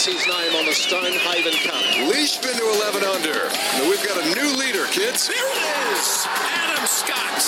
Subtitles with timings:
[0.00, 2.08] gets his name on the Stonehaven Cup.
[2.08, 3.34] Leishman to 11 under.
[3.76, 5.28] Now we've got a new leader, kids.
[5.28, 6.26] There it is!
[6.26, 7.44] Adam Scott.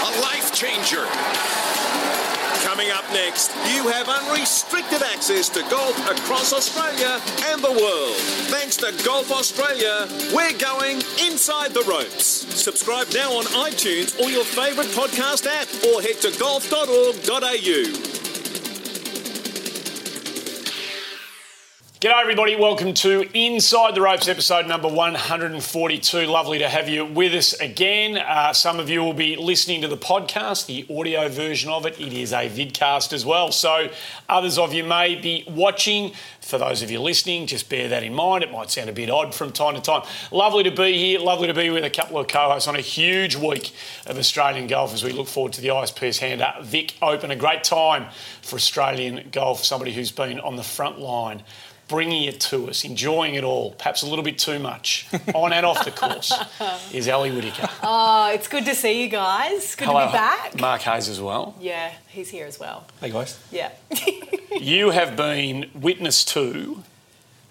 [0.00, 1.04] A life changer.
[2.64, 7.20] Coming up next, you have unrestricted access to golf across Australia
[7.52, 8.16] and the world.
[8.48, 12.24] Thanks to Golf Australia, we're going inside the ropes.
[12.24, 18.15] Subscribe now on iTunes or your favourite podcast app or head to golf.org.au.
[22.06, 22.54] G'day, everybody.
[22.54, 26.26] Welcome to Inside the Ropes, episode number 142.
[26.26, 28.16] Lovely to have you with us again.
[28.16, 32.00] Uh, some of you will be listening to the podcast, the audio version of it.
[32.00, 33.50] It is a vidcast as well.
[33.50, 33.88] So,
[34.28, 36.12] others of you may be watching.
[36.42, 38.44] For those of you listening, just bear that in mind.
[38.44, 40.02] It might sound a bit odd from time to time.
[40.30, 41.18] Lovely to be here.
[41.18, 43.72] Lovely to be with a couple of co hosts on a huge week
[44.06, 47.32] of Australian golf as we look forward to the ISPS Handa Vic Open.
[47.32, 48.06] A great time
[48.42, 49.64] for Australian golf.
[49.64, 51.42] Somebody who's been on the front line
[51.88, 55.64] bringing it to us, enjoying it all, perhaps a little bit too much, on and
[55.64, 56.32] off the course,
[56.92, 57.68] is Ali Whittaker.
[57.82, 59.74] Oh, it's good to see you guys.
[59.76, 60.58] Good to be back.
[60.60, 61.54] Mark Hayes as well.
[61.60, 62.86] Yeah, he's here as well.
[63.00, 63.38] Hey guys.
[63.50, 63.70] Yeah.
[64.60, 66.82] You have been witness to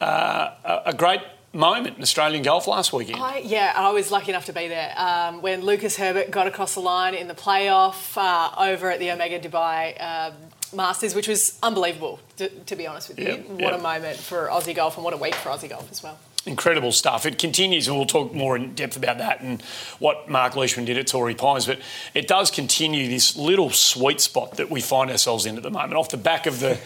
[0.01, 1.21] uh, a, a great
[1.53, 3.21] moment in Australian golf last weekend.
[3.21, 6.73] I, yeah, I was lucky enough to be there um, when Lucas Herbert got across
[6.73, 10.33] the line in the playoff uh, over at the Omega Dubai um,
[10.73, 13.25] Masters, which was unbelievable, to, to be honest with you.
[13.25, 13.79] Yep, what yep.
[13.79, 16.17] a moment for Aussie golf and what a week for Aussie golf as well.
[16.45, 17.25] Incredible stuff.
[17.25, 19.61] It continues, and we'll talk more in depth about that and
[19.97, 21.65] what Mark Leishman did at Torrey Pines.
[21.65, 21.79] But
[22.13, 25.93] it does continue this little sweet spot that we find ourselves in at the moment.
[25.93, 26.79] Off the back of the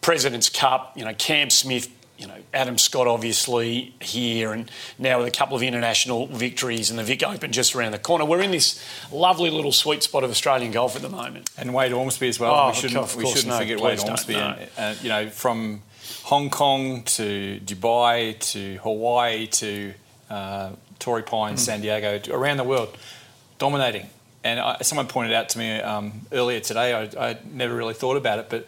[0.00, 5.26] President's Cup, you know, Cam Smith, you know, Adam Scott obviously here, and now with
[5.26, 8.24] a couple of international victories and the Vic Open just around the corner.
[8.24, 11.50] We're in this lovely little sweet spot of Australian golf at the moment.
[11.58, 12.54] And Wade Ormsby as well.
[12.54, 14.34] Oh, we shouldn't, of we shouldn't no, forget Wade Ormsby.
[14.34, 14.56] no.
[14.76, 15.82] And, uh, you know, from
[16.24, 19.94] Hong Kong to Dubai to Hawaii to
[20.30, 20.70] uh,
[21.00, 21.64] Torrey Pines, Hmm.
[21.64, 22.96] San Diego, around the world,
[23.58, 24.06] dominating.
[24.44, 28.16] And I, someone pointed out to me um, earlier today, I, I never really thought
[28.16, 28.66] about it, but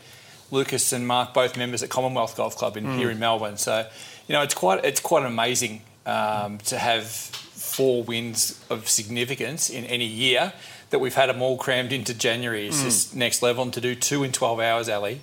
[0.50, 2.98] Lucas and Mark, both members at Commonwealth Golf Club in, Hmm.
[2.98, 3.56] here in Melbourne.
[3.56, 3.86] So,
[4.28, 9.84] you know, it's quite it's quite amazing um, to have four wins of significance in
[9.86, 10.52] any year.
[10.90, 12.84] That we've had them all crammed into January It's Hmm.
[12.84, 15.20] just next level, and to do two in twelve hours, Ali.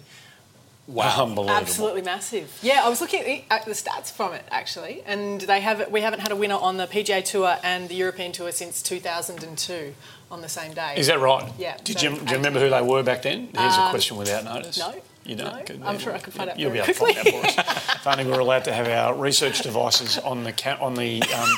[0.85, 1.49] Wow, Unbelievable.
[1.61, 2.51] Absolutely massive.
[2.61, 6.19] Yeah, I was looking at the, stats from it actually, and they have we haven't
[6.19, 9.95] had a winner on the PGA Tour and the European Tour since 2002
[10.29, 10.95] on the same day.
[10.97, 11.49] Is that right?
[11.57, 13.47] Yeah, Did so you, do you remember who they were back then?
[13.57, 14.77] Here's a question without notice.
[14.77, 14.93] no,
[15.25, 15.55] You don't?
[15.55, 15.63] no.
[15.65, 15.81] Good.
[15.83, 17.39] I'm sure I could find out You'll very be able to find quickly.
[17.49, 17.95] out for us.
[17.95, 21.21] if only we were allowed to have our research devices on the ca- on the
[21.21, 21.49] um,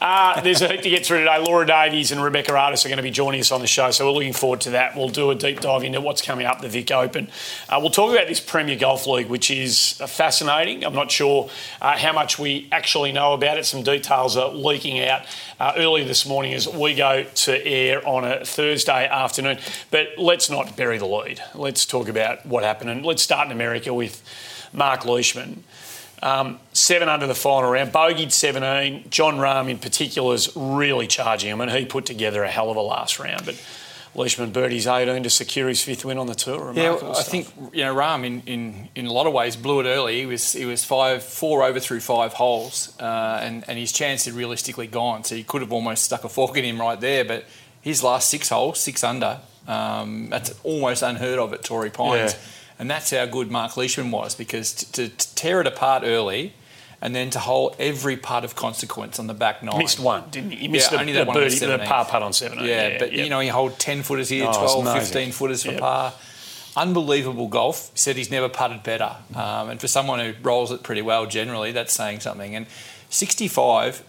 [0.00, 1.38] Uh, there's a heap to get through today.
[1.38, 4.04] Laura Davies and Rebecca Artis are going to be joining us on the show, so
[4.04, 4.96] we're looking forward to that.
[4.96, 7.28] We'll do a deep dive into what's coming up, the Vic Open.
[7.68, 10.84] Uh, we'll talk about this Premier Golf League, which is uh, fascinating.
[10.84, 11.48] I'm not sure
[11.80, 13.64] uh, how much we actually know about it.
[13.64, 15.22] Some details are leaking out
[15.60, 19.58] uh, early this morning as we go to air on a Thursday afternoon.
[19.90, 21.42] But let's not bury the lead.
[21.54, 24.22] Let's talk about what happened, and let's start in America with
[24.72, 25.64] Mark Leishman.
[26.22, 29.10] Um, seven under the final round, bogeyed 17.
[29.10, 32.76] Jon Rahm in particular is really charging him, and he put together a hell of
[32.76, 33.44] a last round.
[33.44, 33.62] But
[34.14, 36.72] Leishman birdies 18 to secure his fifth win on the tour.
[36.74, 37.26] Yeah, Remarkable I stuff.
[37.26, 40.20] think you know Rahm in, in, in a lot of ways blew it early.
[40.20, 44.24] He was he was five four over through five holes, uh, and and his chance
[44.26, 45.24] had realistically gone.
[45.24, 47.24] So he could have almost stuck a fork in him right there.
[47.24, 47.44] But
[47.80, 52.38] his last six holes, six under, um, that's almost unheard of at Torrey Pines, Yeah.
[52.78, 56.54] and that's how good Mark Leishman was because to, to tear it apart early.
[57.04, 59.76] And then to hold every putt of consequence on the back nine.
[59.78, 60.56] Missed one, didn't he?
[60.56, 61.84] He missed Yeah, the, only the that one the birdie, the 17th.
[61.86, 62.66] par putt on 17.
[62.66, 65.00] Yeah, but you know, he hold 10 footers here, Oh, 12, amazing.
[65.12, 65.80] 15 footers for Yep.
[65.80, 66.14] par.
[66.76, 67.90] Unbelievable golf.
[67.92, 69.16] He said he's never putted better.
[69.34, 72.56] Um, and for someone who rolls it pretty well generally, that's saying something.
[72.56, 72.66] And
[73.10, 74.02] 65,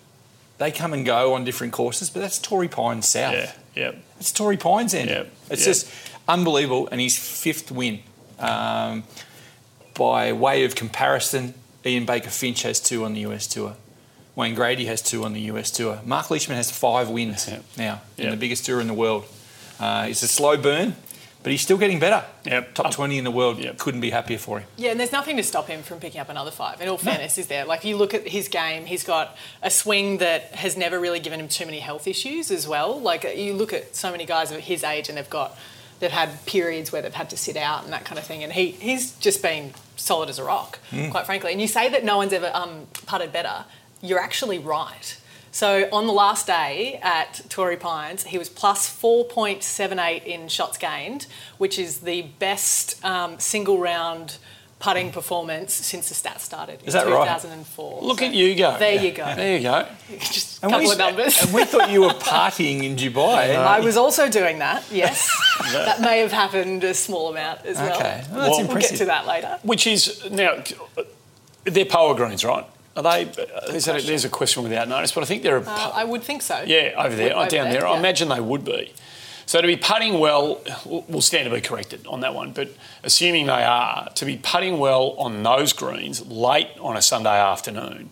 [0.58, 3.34] they come and go on different courses, but that's Torrey Pines South.
[3.34, 3.92] yeah, yeah.
[4.20, 5.10] It's Torrey Pines end.
[5.10, 5.88] Yep, It's just
[6.30, 6.88] unbelievable.
[6.92, 8.00] And his fifth win.
[8.40, 9.04] Um,
[9.94, 11.54] by way of comparison,
[11.86, 13.76] Ian Baker Finch has two on the US Tour.
[14.36, 16.00] Wayne Grady has two on the US Tour.
[16.04, 17.64] Mark Leishman has five wins Yep.
[17.78, 18.32] now in Yep.
[18.32, 19.26] the biggest tour in the world.
[19.80, 20.96] Uh, it's a slow burn,
[21.44, 22.24] but he's still getting better.
[22.46, 22.74] Yep.
[22.74, 23.60] Top 20 in the world.
[23.60, 23.78] Yep.
[23.78, 24.68] Couldn't be happier for him.
[24.78, 26.82] Yeah, and there's nothing to stop him from picking up another five.
[26.82, 27.66] In all fairness, is there?
[27.66, 31.40] Like, you look at his game, he's got a swing that has never really given
[31.40, 33.00] him too many health issues as well.
[33.00, 35.58] Like, you look at so many guys of his age and they've got,
[36.00, 38.44] they've had periods where they've had to sit out and that kind of thing.
[38.44, 40.80] And he, he's just been solid as a rock,
[41.12, 41.52] quite frankly.
[41.52, 43.66] And you say that no one's ever um, putted better,
[44.02, 45.18] you're actually right.
[45.52, 51.28] So on the last day at Torrey Pines, he was plus 4.78 in shots gained,
[51.58, 54.38] which is the best um, single round
[54.80, 57.24] putting performance since the stats started Is that right?
[57.26, 58.02] 2004.
[58.04, 58.78] Look So at you go.
[58.78, 59.34] There you go.
[59.34, 59.88] There you go.
[60.20, 61.42] Just a And couple we, of numbers.
[61.42, 63.56] and we thought you were partying in Dubai.
[63.56, 65.32] I was also doing that, yes.
[65.72, 67.96] that may have happened a small amount as well.
[67.98, 68.24] Okay.
[68.32, 69.60] Well, that's Well, We'll get to that later.
[69.64, 70.64] Which is now
[71.64, 72.66] they're power greens, right?
[72.96, 73.24] Are they?
[73.74, 76.04] Is that a, there's a question without notice, but I think they're a Uh, I
[76.06, 76.64] would think so.
[76.66, 77.86] Yeah, over there, Over down there.
[77.86, 78.00] I yeah.
[78.00, 78.94] imagine they would be.
[79.48, 82.52] So to be putting well, we'll we'll stand to be corrected on that one.
[82.52, 82.70] But
[83.04, 88.12] assuming they are, to be putting well on those greens late on a Sunday afternoon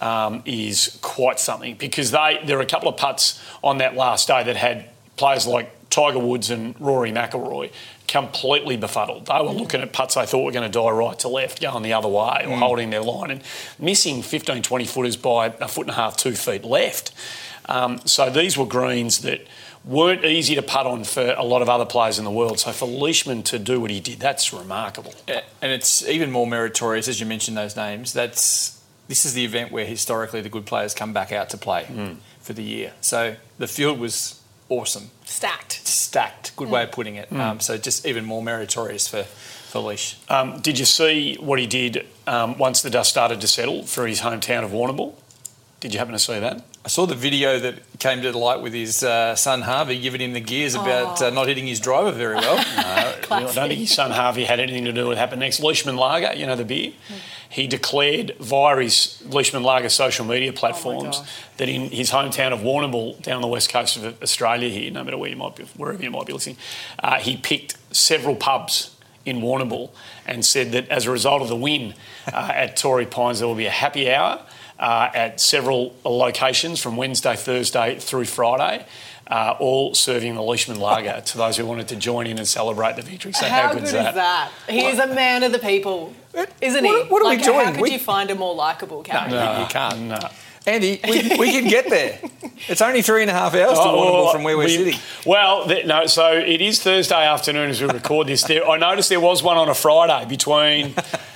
[0.00, 4.28] um, is quite something because they there are a couple of putts on that last
[4.28, 7.72] day that had players like Tiger Woods and Rory McIlroy
[8.06, 9.24] completely befuddled.
[9.24, 11.82] They were looking at putts they thought were going to die right to left, going
[11.82, 13.42] the other way or holding their line and
[13.78, 17.12] missing 15, 20 footers by a foot and a half, two feet left.
[17.70, 19.46] Um, so these were greens that
[19.86, 22.58] weren't easy to putt on for a lot of other players in the world.
[22.58, 25.14] So for Leishman to do what he did, that's remarkable.
[25.26, 28.12] Yeah, and it's even more meritorious as you mentioned those names.
[28.12, 28.78] That's
[29.08, 32.52] this is the event where historically the good players come back out to play for
[32.52, 32.92] the year.
[33.00, 34.35] So the field was
[34.68, 35.86] awesome, Stacked.
[35.86, 36.56] stacked.
[36.56, 37.32] Good way of putting it.
[37.32, 40.16] Um, so just even more meritorious for for Leish.
[40.28, 44.06] Um, did you see what he did um, once the dust started to settle for
[44.06, 45.14] his hometown of Warrnambool?
[45.80, 46.64] Did you happen to see that?
[46.86, 50.22] I saw the video that came to the light with his uh, son Harvey giving
[50.22, 52.56] him the gears about uh, not hitting his driver very well.
[52.76, 55.60] No, I don't think his son Harvey had anything to do with what happened next.
[55.60, 56.92] Leishman Lager, you know the beer,
[57.50, 61.28] he declared via his Leishman Lager social media platforms gosh.
[61.56, 65.18] that in his hometown of Warrnambool, down the west coast of Australia, here, no matter
[65.18, 66.56] where you might be, wherever you might be listening,
[67.02, 69.90] uh, he picked several pubs in Warrnambool
[70.24, 71.94] and said that as a result of the win
[72.32, 74.40] uh, at Torrey Pines, there will be a happy hour
[74.78, 78.84] uh, at several locations from Wednesday, Thursday through Friday.
[79.28, 82.94] Uh, all serving the Leishman Lager to those who wanted to join in and celebrate
[82.94, 83.32] the victory.
[83.32, 84.14] So how, How good good is is that?
[84.14, 84.50] that?
[84.68, 86.12] He is a man of the people,
[86.60, 86.90] isn't he?
[86.92, 87.66] What- what are we doing?
[87.66, 89.34] How could We- you find a more likable character?
[89.34, 90.00] No, you can't.
[90.02, 90.18] No.
[90.64, 92.20] Andy, we, we can get there.
[92.68, 95.00] It's only three and a half hours to Warrnambool from where we're we- sitting.
[95.26, 96.06] Well, th- no.
[96.06, 98.44] So it is Thursday afternoon as we record this.
[98.44, 100.94] There, I noticed there was one on a Friday between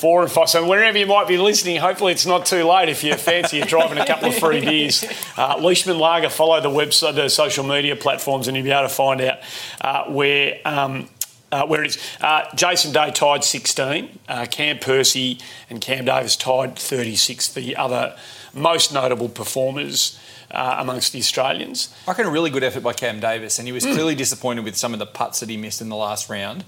[0.00, 0.48] four and five.
[0.48, 3.66] So wherever you might be listening, hopefully it's not too late if you fancy you're
[3.66, 5.04] driving a couple of free beers.
[5.36, 6.30] Uh, Leishman Lager.
[6.30, 9.38] Follow the website, the social media platforms, and you'll be able to find out
[9.80, 10.58] uh, where.
[10.64, 11.08] Um,
[11.52, 11.98] uh, where it is.
[12.20, 14.20] Uh, Jason Day tied 16.
[14.28, 17.52] Uh, Cam Percy and Cam Davis tied 36.
[17.54, 18.16] The other
[18.54, 20.16] most notable performers
[20.52, 21.92] uh, amongst the Australians.
[22.06, 24.76] I reckon a really good effort by Cam Davis, and he was clearly disappointed with
[24.76, 26.64] some of the putts that he missed in the last round.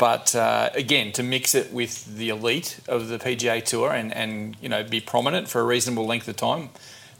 [0.00, 4.56] But uh, again, to mix it with the elite of the PGA Tour and, and
[4.62, 6.70] you know be prominent for a reasonable length of time,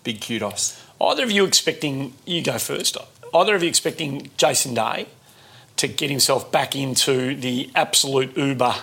[0.03, 0.83] big kudos.
[0.99, 2.97] Either of you expecting, you go first,
[3.35, 5.09] either of you expecting Jason Day
[5.77, 8.75] to get himself back into the absolute uber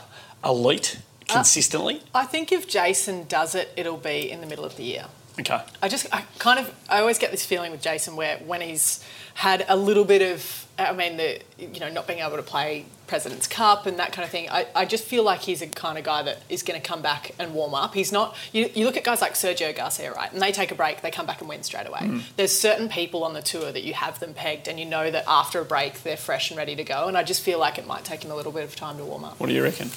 [0.45, 2.03] elite consistently?
[2.13, 5.05] I think if Jason does it, it'll be in the middle of the year.
[5.39, 5.59] Okay.
[5.81, 9.03] I just, I kind of, I always get this feeling with Jason where when he's
[9.35, 12.85] had a little bit of, I mean, the, you know, not being able to play
[13.07, 15.97] President's Cup and that kind of thing, I, I just feel like he's a kind
[15.97, 17.93] of guy that is going to come back and warm up.
[17.93, 20.31] He's not, you, you look at guys like Sergio Garcia, right?
[20.31, 22.01] And they take a break, they come back and win straight away.
[22.01, 22.21] Mm.
[22.35, 25.23] There's certain people on the tour that you have them pegged and you know that
[25.27, 27.07] after a break they're fresh and ready to go.
[27.07, 29.05] And I just feel like it might take him a little bit of time to
[29.05, 29.39] warm up.
[29.39, 29.89] What do you reckon?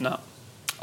[0.00, 0.20] No.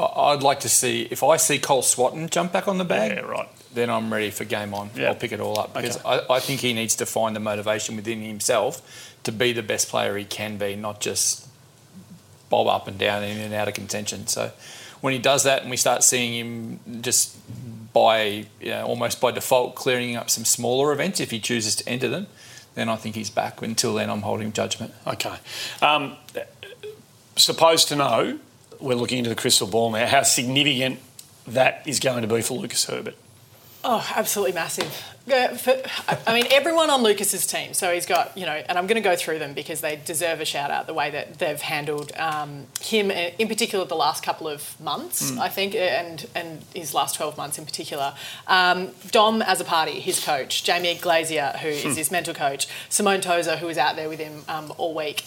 [0.06, 3.12] I'd like to see if I see Col Swatton jump back on the bag.
[3.12, 3.48] Yeah, right.
[3.74, 4.90] Then I'm ready for game on.
[4.94, 5.08] Yeah.
[5.08, 6.24] I'll pick it all up because Okay.
[6.28, 9.88] I, I think he needs to find the motivation within himself to be the best
[9.88, 11.46] player he can be, not just
[12.50, 14.26] bob up and down in and out of contention.
[14.26, 14.50] So
[15.00, 17.36] when he does that and we start seeing him just
[17.94, 21.88] by you know, almost by default clearing up some smaller events if he chooses to
[21.88, 22.26] enter them,
[22.74, 23.62] then I think he's back.
[23.62, 24.92] Until then, I'm holding judgment.
[25.06, 25.36] Okay.
[25.80, 26.16] Um,
[27.36, 28.38] supposed to know,
[28.82, 30.98] we're looking into the crystal ball now, how significant
[31.46, 33.14] that is going to be for Lucas Herbert.
[33.84, 35.04] Oh, absolutely massive.
[35.28, 37.74] I- mean, everyone on Lucas's team.
[37.74, 40.40] So he's got, you know, and I'm going to go through them because they deserve
[40.40, 44.22] a shout out the way that they've handled um, him, uh, in particular, the last
[44.24, 48.14] couple of months, I think, uh, and and his last 12 months in particular.
[48.46, 53.66] Um, Dom Azzopardi, his coach, Jamie Glazier, who is his mental coach, Simone Tozer, who
[53.66, 55.24] was out there with him um, all week.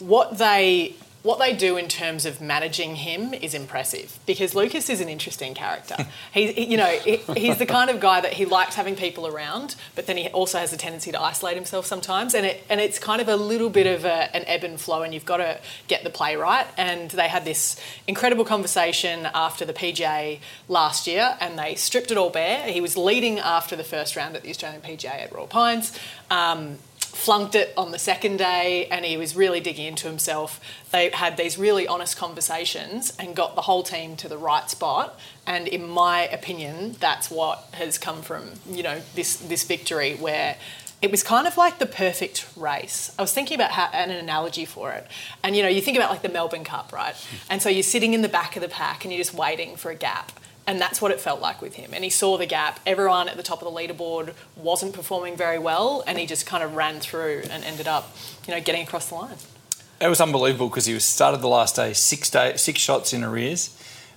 [0.00, 0.94] What they
[1.24, 5.54] what they do in terms of managing him is impressive because Lucas is an interesting
[5.54, 5.96] character.
[6.32, 9.26] He's, he- you know, he- he's the kind of guy that he likes having people
[9.26, 12.78] around, but then he also has a tendency to isolate himself sometimes, and it and
[12.80, 15.38] it's kind of a little bit of a, an ebb and flow, and you've got
[15.38, 16.66] to get the play right.
[16.76, 22.16] And they had this incredible conversation after the PGA last year, and they stripped it
[22.18, 22.70] all bare.
[22.70, 25.98] He was leading after the first round at the Australian PGA at Royal Pines.
[26.30, 26.78] Um,
[27.14, 30.60] flunked it on the second day and he was really digging into himself.
[30.90, 35.18] They had these really honest conversations and got the whole team to the right spot.
[35.46, 40.56] And in my opinion, that's what has come from, you know, this this victory where
[41.02, 43.14] it was kind of like the perfect race.
[43.18, 45.06] I was thinking about how, an analogy for it.
[45.42, 47.14] And you know, you think about like the Melbourne Cup, right?
[47.50, 49.90] And so you're sitting in the back of the pack and you're just waiting for
[49.90, 50.32] a gap.
[50.66, 51.90] And that's what it felt like with him.
[51.92, 52.80] And he saw the gap.
[52.86, 56.62] Everyone at the top of the leaderboard wasn't performing very well, and he just kind
[56.62, 58.16] of ran through and ended up,
[58.46, 59.36] you know, getting across the line.
[60.00, 63.22] It was unbelievable because he was started the last day six day six shots in
[63.22, 63.76] arrears,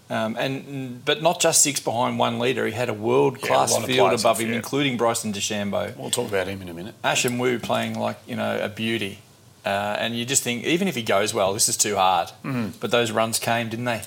[0.09, 2.65] um, and but not just six behind one leader.
[2.65, 4.55] He had a world class lot of field above him, field.
[4.55, 5.95] including Bryson DeChambeau.
[5.95, 6.95] We'll talk about him in a minute.
[7.03, 9.19] Ashun Wu playing like you know a beauty,
[9.65, 12.29] uh, and you just think even if he goes well, this is too hard.
[12.43, 12.77] Mm-hmm.
[12.79, 14.01] But those runs came, didn't they?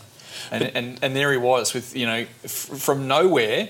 [0.51, 3.69] And and, and there he was with you know f- from nowhere.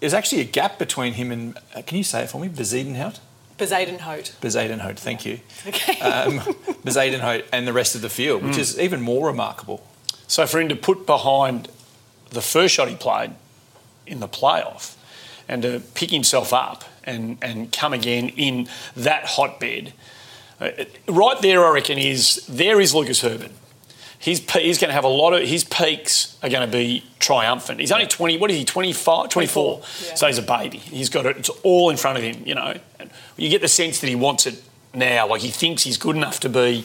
[0.00, 3.18] There's actually a gap between him and uh, can you say it for me, Bezuidenhout?
[3.58, 4.32] Bezadenhout.
[4.40, 5.40] Bezuidenhout, thank you.
[5.66, 6.00] Okay.
[6.00, 6.38] Um,
[6.84, 8.46] Bezuidenhout and the rest of the field, Mm.
[8.48, 9.86] which is even more remarkable.
[10.26, 11.68] So for him to put behind
[12.30, 13.32] the first shot he played
[14.06, 14.94] in the playoff
[15.46, 19.92] and to pick himself up and, and come again in that hotbed,
[20.60, 20.70] uh,
[21.08, 23.50] right there, I reckon, is there is Lucas Herbert.
[24.20, 27.80] He's, he's going to have a lot of his peaks are going to be triumphant.
[27.80, 29.78] He's only 20, what is he, 25, 24?
[29.78, 30.14] 24, yeah.
[30.14, 30.76] So he's a baby.
[30.76, 32.74] He's got it, it's all in front of him, you know.
[32.98, 34.62] And you get the sense that he wants it
[34.92, 36.84] now, like he thinks he's good enough to be.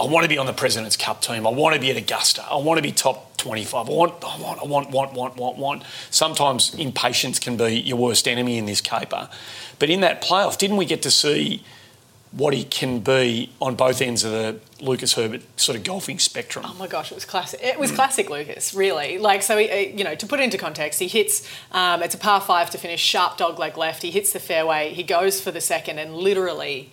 [0.00, 1.46] I want to be on the President's Cup team.
[1.46, 2.44] I want to be at Augusta.
[2.50, 3.88] I want to be top 25.
[3.88, 5.82] I want, I want, I want, want, want, want, want.
[6.10, 9.28] Sometimes impatience can be your worst enemy in this caper.
[9.78, 11.62] But in that playoff, didn't we get to see
[12.36, 16.64] what he can be on both ends of the Lucas Herbert sort of golfing spectrum?
[16.68, 17.60] Oh my gosh, it was classic.
[17.62, 19.18] It was classic Lucas, really.
[19.18, 22.18] Like, so, he, you know, to put it into context, he hits, um, it's a
[22.18, 24.02] par five to finish, sharp dog leg left.
[24.02, 26.90] He hits the fairway, he goes for the second, and literally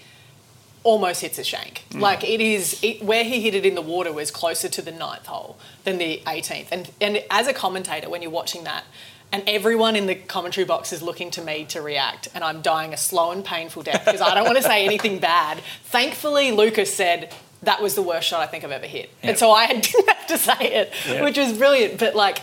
[0.83, 1.85] almost hits a shank.
[1.93, 4.91] Like, it is, it, where he hit it in the water was closer to the
[4.91, 6.67] ninth hole than the 18th.
[6.71, 8.83] And, and as a commentator, when you're watching that,
[9.31, 12.93] and everyone in the commentary box is looking to me to react, and I'm dying
[12.93, 15.59] a slow and painful death because I don't want to say anything bad.
[15.85, 17.33] Thankfully, Lucas said,
[17.63, 19.09] that was the worst shot I think I've ever hit.
[19.21, 21.23] And so I didn't have to say it, Yeah.
[21.23, 21.99] which was brilliant.
[21.99, 22.39] But like,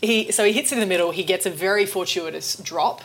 [0.00, 1.10] he so he hits it in the middle.
[1.12, 3.02] He gets a very fortuitous drop.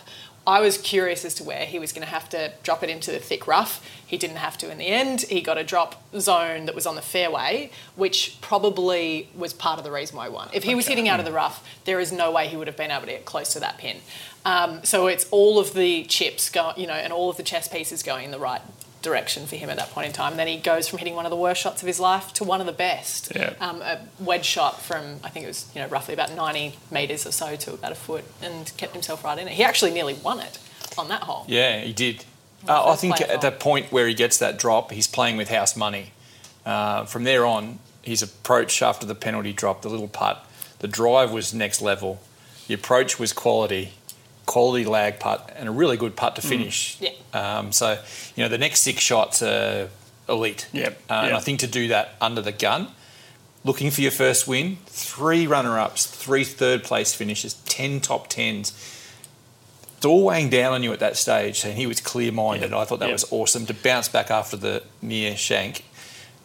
[0.48, 3.12] I was curious as to where he was going to have to drop it into
[3.12, 3.86] the thick rough.
[4.06, 5.24] He didn't have to in the end.
[5.24, 9.84] He got a drop zone that was on the fairway, which probably was part of
[9.84, 10.48] the reason why he won.
[10.54, 12.78] If he was hitting out of the rough, there is no way he would have
[12.78, 13.98] been able to get close to that pin.
[14.46, 17.68] Um, so it's all of the chips go, you know, and all of the chess
[17.68, 18.62] pieces going in the right
[19.02, 20.38] direction for him at that point in time.
[20.38, 22.60] then he goes from hitting one of the worst shots of his life to one
[22.60, 23.32] of the best.
[23.36, 23.54] Yeah.
[23.60, 27.26] Um, a wedge shot from I think it was you know roughly about 90 metres
[27.26, 29.54] or so to about a foot, and kept himself right in it.
[29.54, 30.60] He actually nearly won it
[30.98, 31.46] on that hole.
[31.48, 32.26] Yeah, he did.
[32.68, 35.76] Uh, I think at the point where he gets that drop, he's playing with house
[35.76, 36.12] money.
[36.66, 40.46] Uh, from there on, his approach after the penalty drop, the little putt,
[40.80, 42.22] the drive was next level.
[42.68, 43.94] The approach was quality,
[44.48, 46.98] quality lag putt, and a really good putt to finish.
[47.00, 47.12] Yeah.
[47.34, 48.00] Um, so,
[48.36, 49.90] you know, the next six shots are
[50.28, 50.68] elite.
[50.74, 51.36] Yep, Uh, And.
[51.36, 52.88] I think to do that under the gun,
[53.64, 58.74] looking for your first win, three runner ups, three third place finishes, 10 top tens.
[59.98, 62.72] It's all weighing down on you at that stage, and he was clear minded.
[62.72, 63.66] Yeah, I thought that was awesome.
[63.66, 65.84] To bounce back after the near shank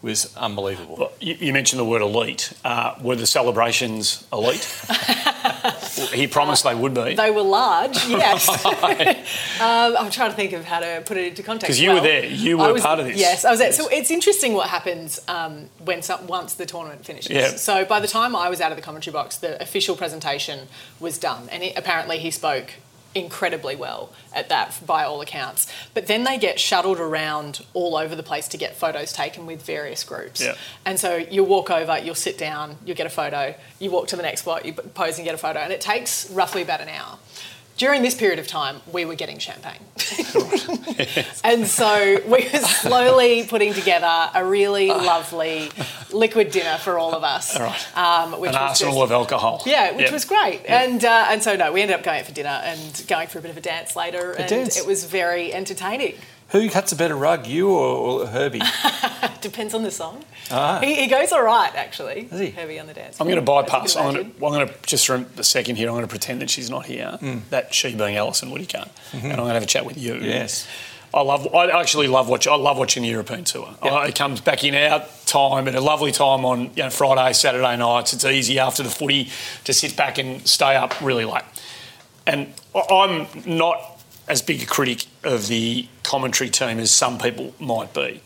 [0.02, 0.97] was unbelievable.
[0.99, 2.52] Well, you, you mentioned the word elite.
[2.64, 4.64] Uh, were the celebrations elite?
[6.12, 7.14] he promised they would be.
[7.14, 8.49] They were large, yes.
[9.61, 11.68] um, I'm trying to think of how to put it into context.
[11.68, 12.25] 'Cause you were there.
[12.26, 13.16] You were was- part of this.
[13.16, 13.73] Yes, I was there.
[13.73, 17.30] So it's interesting what happens um, when some, once the tournament finishes.
[17.30, 17.49] Yeah.
[17.50, 20.66] So by the time I was out of the commentary box, the official presentation
[20.99, 22.73] was done, and it, apparently he spoke
[23.14, 25.71] incredibly well at that by all accounts.
[25.95, 29.62] But then they get shuttled around all over the place to get photos taken with
[29.62, 30.42] various groups.
[30.42, 30.54] Yeah.
[30.85, 34.16] And so you walk over, you'll sit down, you'll get a photo, you walk to
[34.16, 36.88] the next spot, you pose and get a photo, and it takes roughly about an
[36.88, 37.19] hour.
[37.82, 39.80] During this period of time, we were getting champagne.
[41.42, 45.68] and so we were slowly putting together a really lovely
[46.12, 47.56] liquid dinner for all of us.
[47.56, 47.96] All right.
[47.98, 49.62] Um, which An was arsenal just- of alcohol.
[49.66, 50.12] yeah, which Yep.
[50.12, 50.60] was great.
[50.68, 53.40] And uh, and so no, we ended up going out for dinner and going for
[53.40, 54.76] a bit of a dance later, and dance.
[54.78, 56.14] it was very entertaining.
[56.52, 58.61] Who cuts a better rug, you or, or Herbie?
[59.40, 60.23] Depends on the song.
[60.50, 60.80] Ah.
[60.80, 62.23] He, he goes all right, actually.
[62.25, 62.50] Does he?
[62.50, 63.21] Heavy on the dance.
[63.21, 63.85] I'm going to floor, bypass.
[63.85, 64.44] as you I'm going to, imagine.
[64.47, 65.88] I'm going to just for a second here.
[65.88, 67.18] I'm going to pretend that she's not here.
[67.50, 70.14] That she being Alison Whittaker, and I'm going to have a chat with you.
[70.16, 70.68] Yes.
[71.14, 71.54] I love.
[71.54, 72.52] I actually love watching.
[72.52, 73.75] I love watching the European tour.
[73.82, 77.32] I- it comes back in our time at a lovely time on you know, Friday,
[77.35, 78.12] Saturday nights.
[78.12, 79.30] It's easy after the footy
[79.64, 81.44] to sit back and stay up really late.
[82.26, 82.52] And
[82.90, 88.21] I'm not as big a critic of the commentary team as some people might be.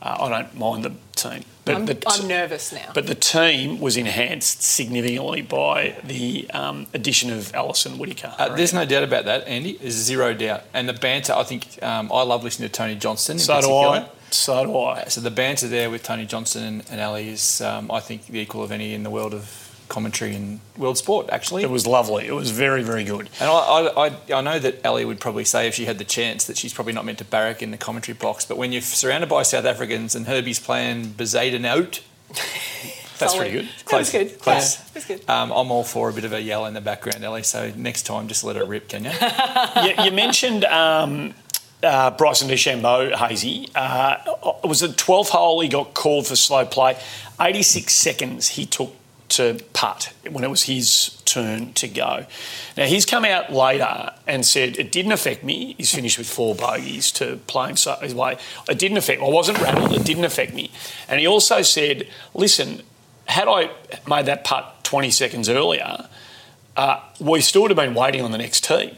[0.00, 2.92] Uh, I don't mind the team, but I'm, the t- I'm nervous now.
[2.94, 8.32] but the team was enhanced significantly by the um, addition of Alison Whittaker.
[8.38, 9.76] Uh, there's no doubt about that, Andy.
[9.76, 10.62] There's zero doubt.
[10.72, 13.34] And the banter, I think, um, I love listening to Tony Johnstone.
[13.34, 13.72] in so do.
[13.72, 14.08] I.
[14.30, 15.04] So do I.
[15.08, 18.38] So the banter there with Tony Johnson and, and Ali is, um, I think, the
[18.38, 21.62] equal of any in the world of commentary in world sport, actually.
[21.62, 22.26] It was lovely.
[22.26, 23.28] It was very, very good.
[23.40, 26.04] And I, I, I, I know that Ali would probably say if she had the
[26.04, 28.44] chance that she's probably not meant to barrack in the commentary box.
[28.44, 32.02] But when you're surrounded by South Africans and Herbie's playing Bezaden out,
[33.18, 33.50] That's Solid.
[33.50, 33.68] pretty good.
[33.90, 34.38] That was good.
[34.38, 34.78] Close.
[34.78, 35.28] Yeah, was good.
[35.28, 37.42] um, I'm all for a bit of a yell in the background, Ellie.
[37.42, 39.10] So next time, just let it rip, can you?
[39.82, 41.34] you, you mentioned um,
[41.82, 43.68] uh, Bryson DeChambeau, Hazy.
[43.74, 44.18] Uh,
[44.62, 46.96] it was the 12th hole he got called for slow play.
[47.40, 48.94] 86 seconds he took
[49.28, 52.26] to putt when it was his turn to go.
[52.76, 55.74] Now, he's come out later and said, it didn't affect me.
[55.76, 58.38] He's finished with four bogeys to play his way.
[58.68, 59.26] It didn't affect me.
[59.26, 59.92] I wasn't rattled.
[59.92, 60.70] It didn't affect me.
[61.08, 62.82] And he also said, listen,
[63.26, 63.70] had I
[64.08, 66.08] made that putt 20 seconds earlier,
[66.76, 68.94] uh, we still would have been waiting on the next tee.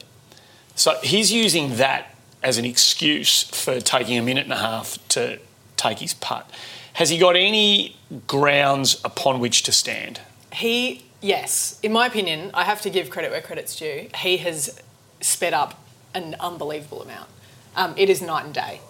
[0.77, 5.39] So he's using that as an excuse for taking a minute and a half to
[5.81, 6.49] take his putt.
[6.95, 7.97] Has he got any
[8.27, 10.21] grounds upon which to stand?
[10.53, 14.09] He, yes, in my opinion, I have to give credit where credit's due.
[14.17, 14.81] He has
[15.21, 15.83] sped up
[16.15, 17.29] an unbelievable amount.
[17.77, 18.81] Um, it is night and day,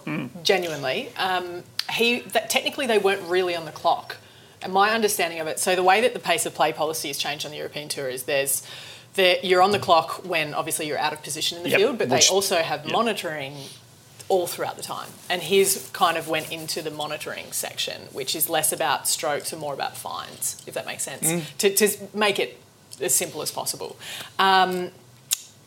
[0.43, 1.09] genuinely.
[1.17, 4.17] Um, he that, technically they weren't really on the clock,
[4.63, 5.59] and my understanding of it.
[5.59, 8.09] So the way that the pace of play policy has changed on the European Tour
[8.09, 8.63] is there's
[9.13, 11.97] there, you're on the clock when obviously you're out of position in the Yep, field,
[11.99, 12.91] but which- they also have yep.
[12.91, 13.55] monitoring
[14.31, 15.09] all throughout the time.
[15.29, 19.59] And his kind of went into the monitoring section, which is less about strokes and
[19.59, 22.57] more about fines, if that makes sense, to, to make it
[23.01, 23.97] as simple as possible.
[24.39, 24.91] Um,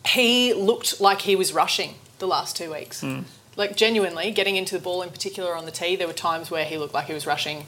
[0.07, 3.03] he looked like he was rushing the last two weeks.
[3.55, 6.65] Like genuinely getting into the ball in particular on the tee, there were times where
[6.65, 7.65] he looked like he was rushing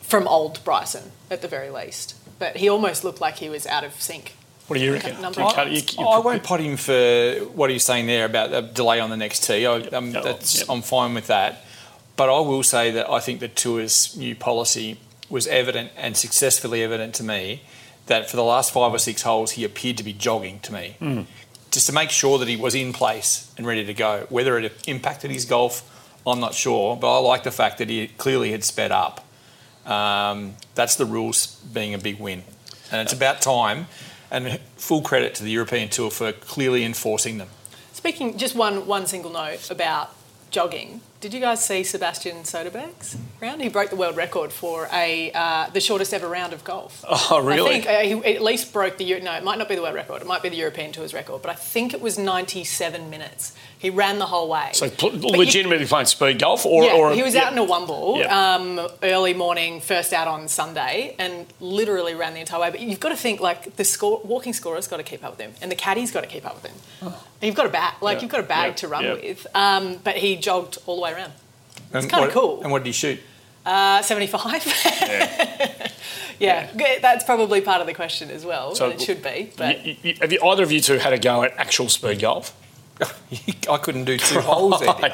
[0.00, 2.16] from old Bryson at the very least.
[2.38, 4.34] But he almost looked like he was out of sync.
[4.70, 5.20] What do you reckon?
[5.20, 5.72] Number Do you one.
[5.72, 9.00] you- you- I won't pot him for what are you saying there about a delay
[9.00, 9.66] on the next tee.
[9.66, 10.66] I, um, Oh, that's, yep.
[10.70, 11.64] I'm fine with that.
[12.14, 16.84] But I will say that I think the Tour's new policy was evident and successfully
[16.84, 17.62] evident to me
[18.06, 20.94] that for the last five or six holes he appeared to be jogging to me.
[21.00, 21.22] Hmm.
[21.72, 24.26] Just to make sure that he was in place and ready to go.
[24.28, 25.82] Whether it impacted his golf,
[26.24, 26.94] I'm not sure.
[26.94, 29.26] But I like the fact that he clearly had sped up.
[29.84, 32.44] Um, that's the rules being a big win.
[32.92, 33.88] And it's about time.
[34.30, 37.48] And full credit to the European Tour for clearly enforcing them.
[37.92, 40.14] Speaking, just one one single note about
[40.50, 41.00] jogging.
[41.20, 43.60] Did you guys see Sebastian Soderberg's round?
[43.60, 47.04] He broke the world record for a uh, the shortest ever round of golf.
[47.06, 47.76] Oh, really?
[47.76, 49.34] I think uh, he at least broke the no.
[49.34, 50.22] It might not be the world record.
[50.22, 53.54] It might be the European Tour's record, but I think it was 97 minutes.
[53.78, 54.70] He ran the whole way.
[54.72, 57.44] So pl- you- legitimately playing speed golf, or, yeah, or he was yeah.
[57.44, 58.54] out in a one ball Yeah.
[58.54, 62.70] um, early morning, first out on Sunday, and literally ran the entire way.
[62.70, 65.40] But you've got to think like the score, walking scorer's got to keep up with
[65.40, 67.12] him, and the caddy's got to keep up with him.
[67.42, 68.22] You've got a bag, like Yeah.
[68.22, 68.74] you've got a bag Yeah.
[68.74, 69.12] to run Yeah.
[69.14, 69.46] with.
[69.54, 71.32] Um, but he jogged all the way around.
[71.92, 72.62] It's kinda cool.
[72.62, 73.20] And what did he shoot?
[73.66, 74.64] Uh, 75.
[76.38, 77.02] yeah, good.
[77.02, 78.74] that's probably part of the question as well.
[78.74, 79.52] So- it should be.
[79.56, 82.20] But You- you- have you, either of you two had a go at actual speed
[82.20, 82.52] golf?
[83.70, 84.80] I couldn't do two holes.
[84.82, 85.08] Andy.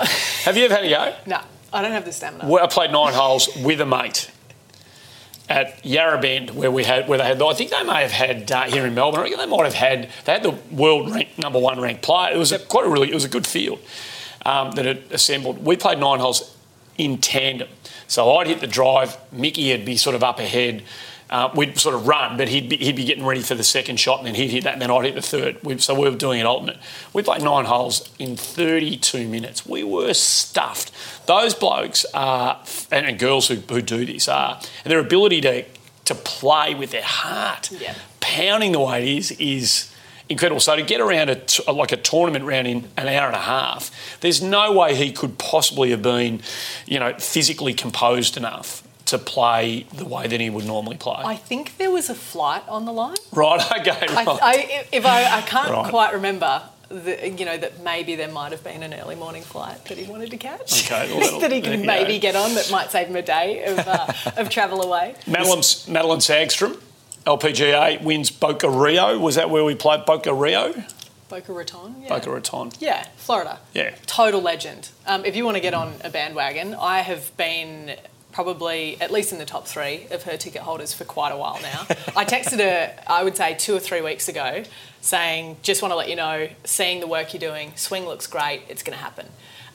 [0.44, 1.14] have you ever had a go?
[1.26, 1.40] no,
[1.72, 2.46] I don't have the stamina.
[2.48, 4.30] Well, I played nine holes with a mate
[5.48, 8.50] at Yarra Bend, where we had, where they had, I think they may have had
[8.50, 9.20] uh, here in Melbourne.
[9.20, 12.34] I reckon they might have had, they had the world rank, number one ranked player.
[12.34, 13.78] It was a, quite a really, it was a good field
[14.44, 15.64] um, that had assembled.
[15.64, 16.56] We played nine holes
[16.98, 17.68] in tandem.
[18.08, 20.82] So I'd hit the drive, Mickey would be sort of up ahead.
[21.28, 23.98] Uh, we'd sort of run, but he'd be, he'd be getting ready for the second
[23.98, 25.56] shot, and then he'd hit that, and then I'd hit the third.
[25.64, 26.78] We, so we were doing it alternate.
[27.12, 29.66] We played nine holes in 32 minutes.
[29.66, 30.92] We were stuffed.
[31.26, 32.60] Those blokes are,
[32.92, 35.64] and, and girls who, who do this are, and their ability to
[36.04, 37.92] to play with their heart, Yeah.
[38.20, 39.92] pounding the way it is, is
[40.28, 40.60] incredible.
[40.60, 43.40] So to get around a t- like a tournament round in an hour and a
[43.40, 46.42] half, there's no way he could possibly have been,
[46.86, 51.22] you know, physically composed enough to play the way that he would normally play.
[51.24, 53.16] I think there was a flight on the line.
[53.32, 53.60] right?
[53.80, 54.06] Okay.
[54.14, 54.28] Right.
[54.28, 55.90] I, I, if I, I can't Right.
[55.90, 59.84] quite remember, the, you know, that maybe there might have been an early morning flight
[59.86, 60.84] that he wanted to catch.
[60.90, 62.20] Okay, well, that'll- he could maybe go.
[62.20, 65.14] get on that might save him a day of, uh, of travel away.
[65.26, 66.80] Madeline, Madelene Sagstrom,
[67.26, 69.18] LPGA wins Boca Rio.
[69.18, 70.74] Was that where we played Boca Rio?
[71.28, 72.02] Boca Raton.
[72.02, 72.08] Yeah.
[72.08, 72.70] Boca Raton.
[72.78, 73.58] Yeah, Florida.
[73.74, 73.94] Yeah.
[74.06, 74.90] Total legend.
[75.08, 77.96] Um, if you want to get on a bandwagon, I have been
[78.36, 81.58] probably at least in the top three of her ticket holders for quite a while
[81.62, 81.86] now.
[82.14, 84.62] I texted her, I would say two or three weeks ago,
[85.00, 88.60] saying, just want to let you know, seeing the work you're doing, swing looks great,
[88.68, 89.28] it's going to happen.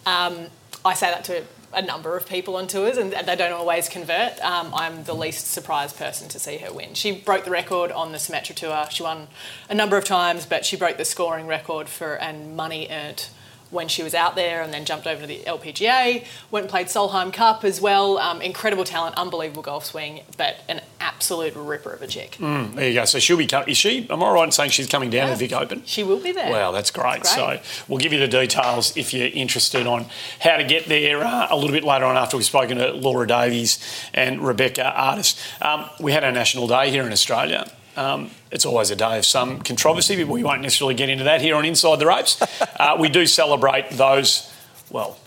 [0.06, 0.46] Um,
[0.86, 1.44] I say that to
[1.74, 4.40] a number of people on tours and they don't always convert.
[4.42, 6.94] Um, I'm the least surprised person to see her win.
[6.94, 8.86] She broke the record on the Symetra Tour.
[8.92, 9.28] She won
[9.72, 13.26] a number of times, but she broke the scoring record for and money earned
[13.72, 16.88] when she was out there and then jumped over to the LPGA, went and played
[16.88, 18.18] Solheim Cup as well.
[18.18, 22.38] Um, incredible talent, unbelievable golf swing, but an absolute ripper of a chick.
[22.40, 23.06] Mm, there you go.
[23.06, 23.70] So she'll be coming.
[23.70, 24.08] Is she?
[24.10, 25.84] Am I right in saying she's coming down to the Vic Open?
[25.86, 26.52] She will be there.
[26.52, 27.24] Wow, that's great.
[27.24, 27.64] That's great.
[27.64, 30.06] So we'll give you the details if you're interested on
[30.40, 33.28] how to get there uh, a little bit later on after we've spoken to Laura
[33.28, 33.80] Davies
[34.14, 35.42] and Rebecca Artis.
[35.62, 37.72] Um, we had our National Day here in Australia.
[37.96, 41.42] Um, it's always a day of some controversy, but we won't necessarily get into that
[41.42, 42.42] here on Inside the Ropes.
[42.80, 44.52] Uh, we do celebrate those,
[44.90, 45.18] well,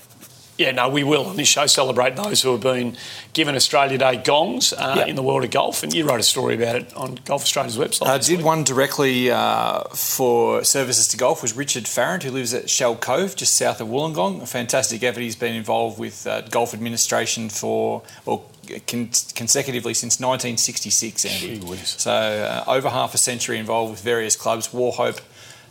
[0.57, 2.97] yeah, no, we will on this show celebrate those who have been
[3.33, 5.07] given Australia Day gongs uh, Yeah.
[5.07, 5.83] in the world of golf.
[5.83, 8.07] And you wrote a story about it on Golf Australia's website.
[8.07, 8.47] I did week.
[8.47, 13.35] one directly uh, for Services to Golf was Richard Farrant, who lives at Shell Cove,
[13.35, 14.43] just south of Wollongong.
[14.43, 15.21] A fantastic effort.
[15.23, 18.45] He's been involved with uh, golf administration for, or
[18.87, 21.77] con- consecutively since 1966, Andy.
[21.85, 25.21] So uh, over half a century involved with various clubs, Warhope,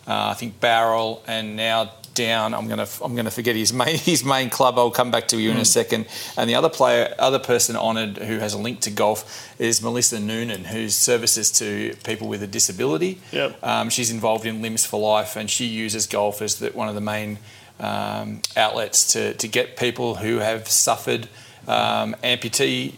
[0.07, 2.53] uh, I think Barrel, and now down.
[2.53, 4.77] I'm gonna I'm gonna forget his main his main club.
[4.77, 5.61] I'll come back to you in Hmm.
[5.61, 6.05] a second.
[6.37, 10.19] And the other player, other person honoured who has a link to golf is Melissa
[10.19, 13.19] Noonan, whose services to people with a disability.
[13.31, 13.57] Yep.
[13.63, 16.95] Um, she's involved in Limbs for Life, and she uses golf as the, one of
[16.95, 17.39] the main
[17.79, 21.27] um, outlets to to get people who have suffered
[21.67, 22.93] um, amputee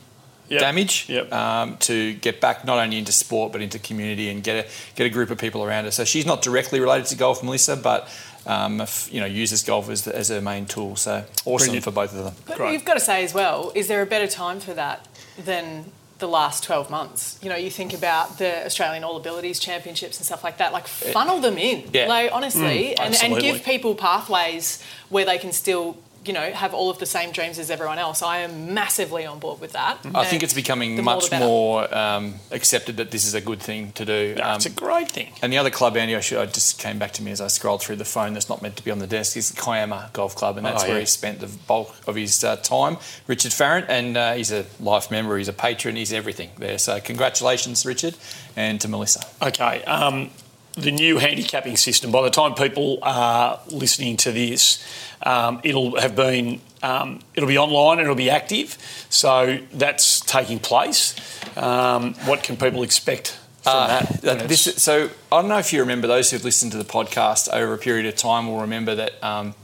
[0.47, 0.59] Yep.
[0.59, 1.33] damage Yep.
[1.33, 5.07] um, to get back not only into sport but into community and get a get
[5.07, 5.91] a group of people around her.
[5.91, 8.07] So she's not directly related to golf, Melissa, but
[8.45, 10.97] um, if, you know uses golf as, as her main tool.
[10.97, 11.83] So awesome Brilliant.
[11.83, 12.35] for both of them.
[12.45, 12.73] But Great.
[12.73, 15.85] you've got to say as well, is there a better time for that than
[16.19, 17.39] the last 12 months?
[17.41, 20.85] You know, you think about the Australian All Abilities Championships and stuff like that, like
[20.85, 21.89] funnel them in.
[21.91, 22.05] Yeah.
[22.05, 26.89] Like, honestly, and, and give people pathways where they can still, you know, have all
[26.89, 28.21] of the same dreams as everyone else.
[28.21, 29.99] I am massively on board with that.
[30.13, 31.45] I think it's becoming the more much better.
[31.45, 34.35] more um, accepted that this is a good thing to do.
[34.37, 35.33] No, Um, it's a great thing.
[35.41, 37.47] And the other club, Andy, I, should, I just came back to me as I
[37.47, 40.09] scrolled through the phone that's not meant to be on the desk, is the Kiama
[40.13, 41.01] Golf Club, and that's Oh, where yeah.
[41.01, 42.97] he spent the bulk of his uh, time.
[43.27, 46.77] Richard Farrant, and uh, he's a life member, he's a patron, he's everything there.
[46.77, 48.15] So congratulations, Richard,
[48.55, 49.21] and to Melissa.
[49.41, 49.83] Okay.
[49.85, 50.31] Um,
[50.77, 54.83] the new handicapping system, by the time people are listening to this,
[55.23, 58.77] um, it'll have been, um, it'll be online and it'll be active.
[59.09, 61.15] So that's taking place.
[61.57, 64.21] Um, what can people expect from Uh, that?
[64.21, 67.47] that- this, so I don't know if you remember those who've listened to the podcast
[67.51, 69.55] over a period of time will remember that um,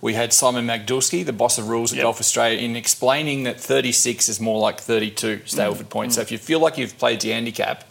[0.00, 2.02] we had Simon Magdulski, the boss of rules at Yep.
[2.04, 5.88] Golf Australia, in explaining that 36 is more like 32 Stableford Mm.
[5.90, 6.14] points.
[6.16, 7.84] So if you feel like you've played the handicap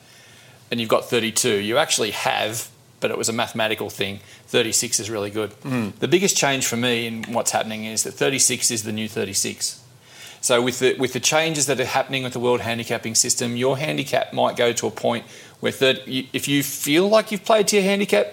[0.72, 4.20] and you've got 32, you actually have, but it was a mathematical thing.
[4.48, 5.52] 36 is really good.
[5.62, 5.96] Mm.
[6.00, 9.82] The biggest change for me in what's happening is that 36 is the new 36.
[10.40, 13.78] So with the with the changes that are happening with the world handicapping system, your
[13.78, 15.26] handicap might go to a point
[15.60, 18.28] where third, you, if you feel like you've played to your handicap,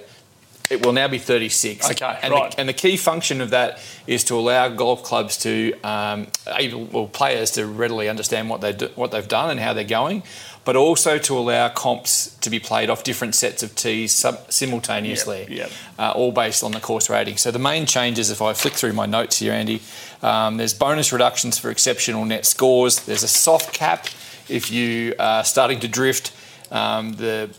[0.71, 1.91] it will now be 36.
[1.91, 2.51] Okay, and right.
[2.51, 6.85] The, and the key function of that is to allow golf clubs to um, able
[6.87, 10.23] well, players to readily understand what they do, what they've done and how they're going,
[10.65, 15.41] but also to allow comps to be played off different sets of tees sub- simultaneously
[15.41, 15.71] Yep, yep.
[15.99, 17.37] uh, all based on the course rating.
[17.37, 19.83] So the main changes, if I flick through my notes here, Andy,
[20.23, 23.01] um, there's bonus reductions for exceptional net scores.
[23.01, 24.07] There's a soft cap
[24.49, 26.33] if you are starting to drift.
[26.71, 27.51] Um, the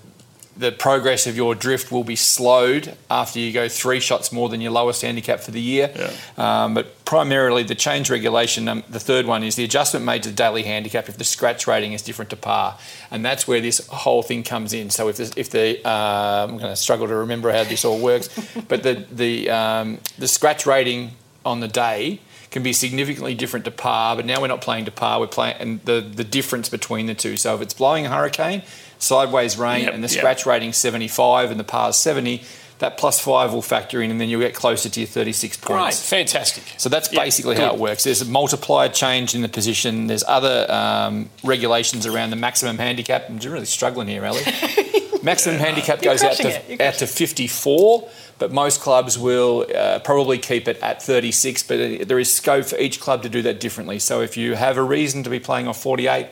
[0.57, 4.61] the progress of your drift will be slowed after you go three shots more than
[4.61, 5.91] your lowest handicap for the year.
[6.37, 10.29] Um, but primarily, the change regulation, um, the third one is the adjustment made to
[10.29, 12.77] the daily handicap if the scratch rating is different to par.
[13.11, 14.89] And that's where this whole thing comes in.
[14.89, 17.99] So if the, if the uh, I'm going to struggle to remember how this all
[17.99, 18.29] works,
[18.67, 21.11] but the, the, um, the scratch rating
[21.45, 22.19] on the day
[22.55, 24.15] can be significantly different to par.
[24.15, 25.19] But now we're not playing to par.
[25.19, 27.35] We're playing and the the difference between the two.
[27.35, 28.63] So if it's blowing a hurricane,
[28.99, 30.17] sideways rain, Yep, and the yep.
[30.17, 32.43] scratch rating 75 and the par's 70,
[32.79, 35.77] that plus five will factor in, and then you'll get closer to your 36 Great,
[35.77, 36.09] points.
[36.09, 36.63] fantastic.
[36.77, 38.03] So that's Yeah, basically how it works.
[38.03, 40.07] There's a multiplier change in the position.
[40.07, 43.29] There's other um, regulations around the maximum handicap.
[43.29, 44.41] I'm really struggling here, Ali.
[45.23, 50.37] maximum handicap You're goes out to, out to 54, but most clubs will uh, probably
[50.37, 51.63] keep it at 36.
[51.63, 53.99] But uh, there is scope for each club to do that differently.
[53.99, 56.27] So if you have a reason to be playing off 48,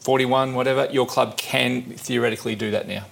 [0.00, 3.06] 41, whatever, your club can theoretically do that now.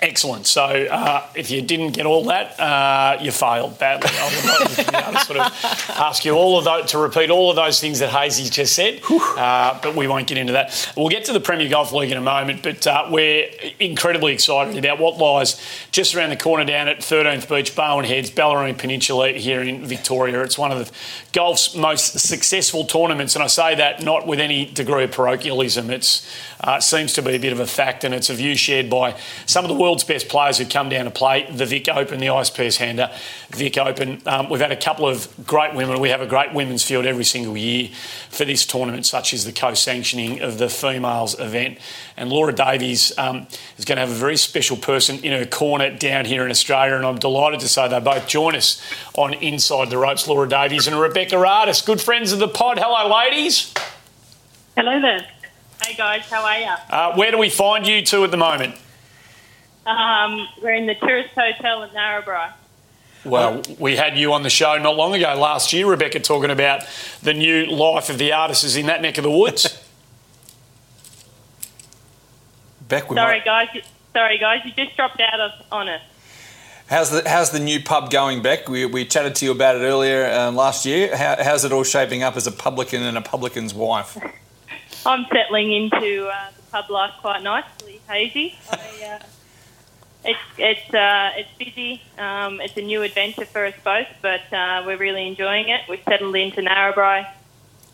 [0.00, 0.46] Excellent.
[0.46, 4.10] So, uh, if you didn't get all that, uh, you failed badly.
[4.12, 7.56] I would like to sort of ask you all of those to repeat all of
[7.56, 10.92] those things that Hazy just said, uh, but we won't get into that.
[10.96, 13.48] We'll get to the Premier Golf League in a moment, but uh, we're
[13.80, 18.30] incredibly excited about what lies just around the corner down at 13th Beach, Barwon Heads,
[18.30, 20.42] Bellarine Peninsula here in Victoria.
[20.42, 20.92] It's one of the
[21.32, 25.90] golf's most successful tournaments, and I say that not with any degree of parochialism.
[25.90, 26.24] It
[26.60, 29.18] uh, seems to be a bit of a fact, and it's a view shared by
[29.44, 32.26] some of the world's best players who come down to play the Vic Open, the
[32.26, 33.10] ISPS Handa
[33.48, 34.20] Vic Open.
[34.26, 35.98] Um, we've had a couple of great women.
[35.98, 37.88] We have a great women's field every single year
[38.28, 41.78] for this tournament, such as the co-sanctioning of the females event.
[42.18, 43.46] And Laura Davies um,
[43.78, 46.94] is going to have a very special person in her corner down here in Australia,
[46.96, 48.82] and I'm delighted to say they both join us
[49.14, 50.28] on Inside the Ropes.
[50.28, 52.78] Laura Davies and Rebecca Artis, good friends of the pod.
[52.78, 53.72] Hello, ladies.
[54.76, 55.26] Hello there.
[55.82, 56.74] Hey guys, how are you?
[56.90, 58.74] Uh, where do we find you two at the moment?
[59.88, 62.52] Um, we're in the tourist hotel at Narrabri.
[63.24, 66.82] Well, we had you on the show not long ago, last year, Rebecca, talking about
[67.22, 69.82] the new life of the artists in that neck of the woods.
[72.88, 76.02] Beck, we Sorry might- guys, you, sorry guys, you just dropped out of on us.
[76.88, 78.66] How's the how's the new pub going, Beck?
[78.68, 81.14] We, we chatted to you about it earlier um, last year.
[81.14, 84.16] How, how's it all shaping up as a publican and a publican's wife?
[85.06, 88.58] I'm settling into uh, the pub life quite nicely, Hazy.
[88.70, 89.26] I, uh,
[90.28, 92.02] it's it's uh, it's busy.
[92.18, 95.80] Um, it's a new adventure for us both, but uh, we're really enjoying it.
[95.88, 97.26] We've settled into Narrabri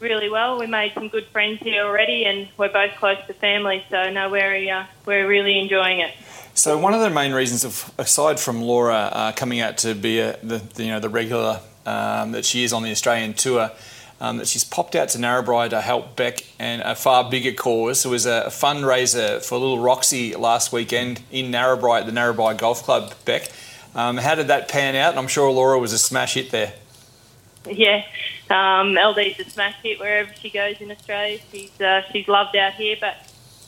[0.01, 0.59] really well.
[0.59, 3.85] We made some good friends here already, and we're both close to family.
[3.89, 6.13] So no, we're uh, we're really enjoying it.
[6.55, 10.21] So one of the main reasons, of, aside from Laura uh, coming out to be
[10.21, 13.71] a, the, the you know the regular um, that she is on the Australian tour,
[14.21, 18.05] um, that she's popped out to Narrabri to help Beck and a far bigger cause.
[18.05, 22.83] It was a fundraiser for little Roxy last weekend in Narrabri at the Narrabri Golf
[22.83, 23.15] Club.
[23.25, 23.51] Beck,
[23.95, 25.11] um, how did that pan out?
[25.11, 26.73] And I'm sure Laura was a smash hit there.
[27.67, 28.05] Yeah,
[28.51, 31.39] um, LD's a smash hit wherever she goes in Australia.
[31.51, 33.17] She's uh, she's loved out here, but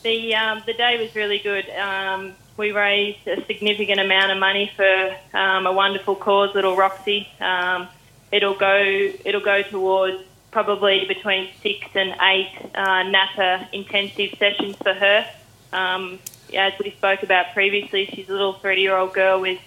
[0.03, 1.67] the um, the day was really good.
[1.71, 7.27] Um, we raised a significant amount of money for um, a wonderful cause, Little Roxy.
[7.39, 7.87] Um,
[8.31, 10.23] it'll go it'll go towards
[10.57, 15.23] probably between six and eight uh, NATA intensive sessions for her.
[15.71, 16.17] Um,
[16.51, 19.59] as we spoke about previously, she's a little three year old girl with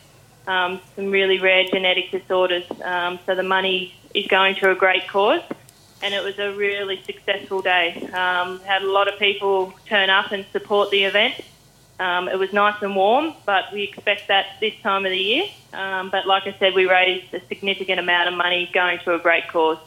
[0.48, 2.64] um, some really rare genetic disorders.
[2.82, 5.42] Um, so the money is going to a great cause,
[6.02, 7.94] and it was a really successful day.
[8.12, 11.34] Um, had a lot of people turn up and support the event.
[12.00, 15.44] Um, it was nice and warm, but we expect that this time of the year.
[15.72, 19.20] Um, but like I said, we raised a significant amount of money going to a
[19.20, 19.78] great cause.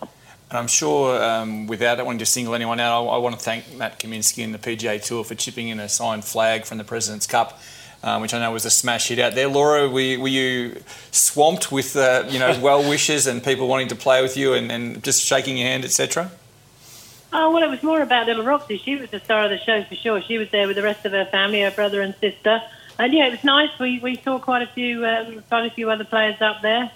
[0.53, 3.73] And I'm sure, um, without wanting to single anyone out, I, I want to thank
[3.75, 7.25] Matt Kaminsky and the PGA Tour for chipping in a signed flag from the President's
[7.25, 7.59] Cup,
[8.03, 9.47] um, which I know was a smash hit out there.
[9.47, 13.87] Laura, were, you- were you swamped with uh, you know well wishes and people wanting
[13.87, 16.29] to play with you and, and just shaking your hand, etc.?
[17.35, 18.77] Oh, well, it was more about little Roxy.
[18.77, 20.21] She was the star of the show for sure.
[20.21, 22.61] She was there with the rest of her family, her brother and sister.
[22.99, 23.71] And yeah, it was nice.
[23.79, 26.91] We, we saw quite a few um, quite a few other players up there.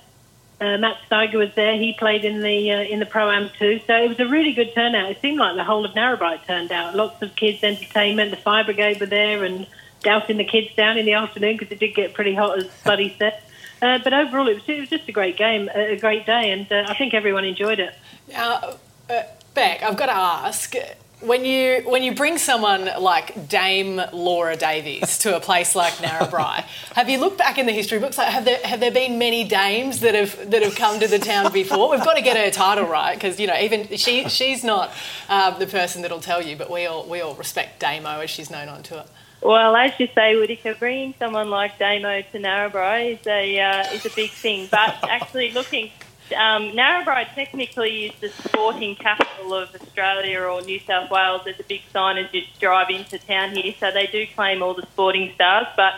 [0.60, 1.78] Uh, Matt Steiger was there.
[1.78, 3.80] He played in the uh, in the pro am too.
[3.86, 5.12] So it was a really good turnout.
[5.12, 6.96] It seemed like the whole of Narrabri turned out.
[6.96, 8.32] Lots of kids' entertainment.
[8.32, 9.67] The fire brigade were there and
[10.02, 13.15] dousing the kids down in the afternoon because it did get pretty hot, as Buddy
[13.20, 13.39] said.
[13.82, 16.52] Uh, but overall, it was, it was just a great game, a a great day,
[16.52, 17.93] and uh, I think everyone enjoyed it.
[18.36, 18.76] Uh,
[19.10, 20.74] uh, Beck, I've got to ask.
[21.19, 26.62] When you when you bring someone like Dame Laura Davies to a place like Narrabri,
[26.93, 28.19] have you looked back in the history books?
[28.19, 31.17] Like, have there have there been many dames that have that have come to the
[31.17, 31.89] town before?
[31.89, 34.91] We've got to get her title right because you know even she she's not
[35.27, 38.51] um, the person that'll tell you, but we all we all respect Damo as she's
[38.51, 39.03] known on tour.
[39.41, 44.06] Well, as you say, Whittaker, bringing someone like Damo to Narrabri is a uh, is
[44.06, 44.67] a big thing.
[44.69, 45.91] But actually, looking,
[46.34, 51.42] um, Narrabri technically is the sporting capital of Australia or New South Wales.
[51.46, 54.74] There's a big sign as you drive into town here, so they do claim all
[54.74, 55.68] the sporting stars.
[55.76, 55.94] But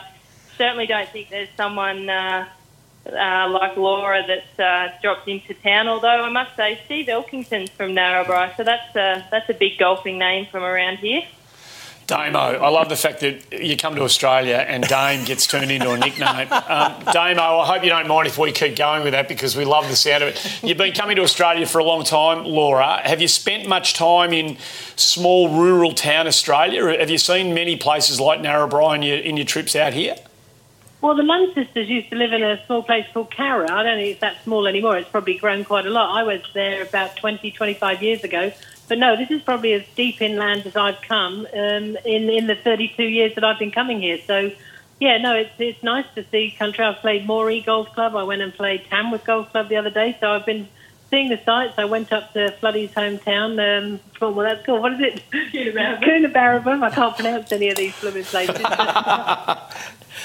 [0.58, 2.48] certainly don't think there's someone uh,
[3.06, 5.88] uh, like Laura that's uh, dropped into town.
[5.88, 10.20] Although I must say, Steve Elkington's from Narrabri, so that's a, that's a big golfing
[10.20, 11.24] name from around here.
[12.10, 15.92] Damo, I love the fact that you come to Australia and Dame gets turned into
[15.92, 16.48] a nickname.
[16.52, 19.64] Um, Damo, I hope you don't mind if we keep going with that because we
[19.64, 20.64] love the sound of it.
[20.64, 23.00] You've been coming to Australia for a long time, Laura.
[23.08, 24.58] Have you spent much time in
[24.96, 26.98] small rural town Australia?
[26.98, 30.16] Have you seen many places like Narrabri in your, in your trips out here?
[31.02, 33.70] Well, the Munn sisters used to live in a small place called Cowra.
[33.70, 34.98] I don't think it's that small anymore.
[34.98, 36.18] It's probably grown quite a lot.
[36.18, 38.52] I was there about 20, 25 years ago.
[38.90, 42.56] But no, this is probably as deep inland as I've come um, in, in the
[42.56, 44.18] 32 years that I've been coming here.
[44.26, 44.52] So,
[45.00, 46.84] yeah, no, it's, it's nice to see country.
[46.84, 48.16] I've played Moree Golf Club.
[48.16, 50.18] I went and played Tamworth Golf Club the other day.
[50.20, 50.68] So I've been
[51.10, 51.76] seeing the sights.
[51.78, 53.60] I went up to Floodie's hometown.
[53.60, 54.82] Um, well, that's cool.
[54.82, 55.24] what is it?
[55.32, 56.84] Coonabarabran.
[56.84, 58.56] I can't pronounce any of these blooming places.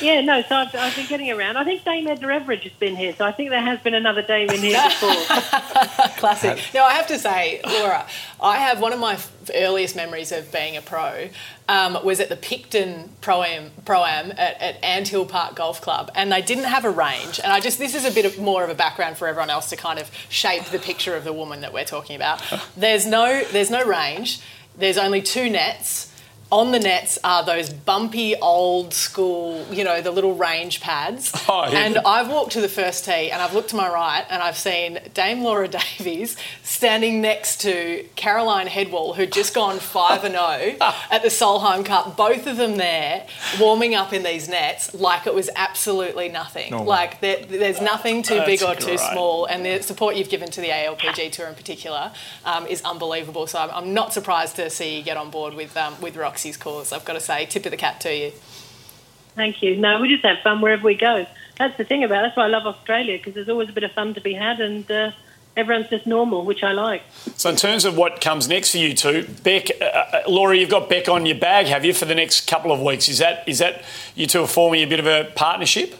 [0.00, 1.56] Yeah, no, so I've, I've been getting around.
[1.56, 4.22] I think Dame Edna Everage has been here, so I think there has been another
[4.22, 5.14] Dame in here before.
[6.18, 6.60] Classic.
[6.74, 8.06] Now, I have to say, Laura,
[8.40, 9.18] I have one of my
[9.54, 11.28] earliest memories of being a pro
[11.68, 16.42] um, was at the Picton Pro-Am, Pro-Am at, at Hill Park Golf Club, and they
[16.42, 17.40] didn't have a range.
[17.42, 19.70] And I just, this is a bit of more of a background for everyone else
[19.70, 22.42] to kind of shape the picture of the woman that we're talking about.
[22.76, 24.40] There's no, there's no range.
[24.76, 26.13] There's only two nets
[26.52, 31.32] on the nets are those bumpy old school, you know, the little range pads.
[31.46, 31.80] Oh, yeah.
[31.80, 34.56] And I've walked to the first tee and I've looked to my right and I've
[34.56, 40.76] seen Dame Laura Davies standing next to Caroline Hedwall, who'd just gone 5 and 0
[41.10, 42.16] at the Solheim Cup.
[42.16, 43.26] Both of them there
[43.60, 46.70] warming up in these nets like it was absolutely nothing.
[46.70, 46.82] No.
[46.82, 49.12] Like there, there's nothing too big or That's too great.
[49.12, 49.44] small.
[49.44, 52.10] And the support you've given to the ALPG Tour in particular
[52.46, 53.46] um, is unbelievable.
[53.46, 56.56] So I'm, I'm not surprised to see you get on board with, um, with Roxy's
[56.58, 56.92] cause.
[56.92, 58.30] I've got to say, tip of the cap to you.
[59.34, 59.76] Thank you.
[59.76, 61.26] No, we just have fun wherever we go.
[61.58, 62.22] That's the thing about it.
[62.28, 64.60] That's why I love Australia, because there's always a bit of fun to be had,
[64.60, 65.12] and uh,
[65.56, 67.02] everyone's just normal, which I like.
[67.36, 70.68] So, in terms of what comes next for you two, Beck, uh, uh, Laura, you've
[70.68, 73.08] got Beck on your bag, have you, for the next couple of weeks?
[73.08, 73.82] Is that is that
[74.14, 75.94] you two are forming a bit of a partnership?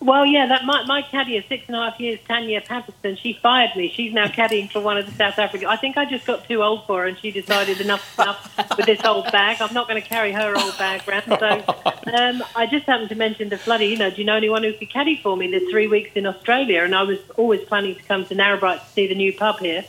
[0.00, 3.32] Well, yeah, that my, my caddy of six and a half years, Tanya Patterson, she
[3.32, 3.88] fired me.
[3.88, 5.66] She's now caddying for one of the South Africa.
[5.68, 8.86] I think I just got too old for her, and she decided enough enough with
[8.86, 9.60] this old bag.
[9.60, 11.24] I'm not going to carry her old bag round.
[11.26, 14.62] So um, I just happened to mention to Floody, you know, do you know anyone
[14.62, 16.84] who could caddy for me the three weeks in Australia?
[16.84, 19.84] And I was always planning to come to Narrabri to see the new pub here.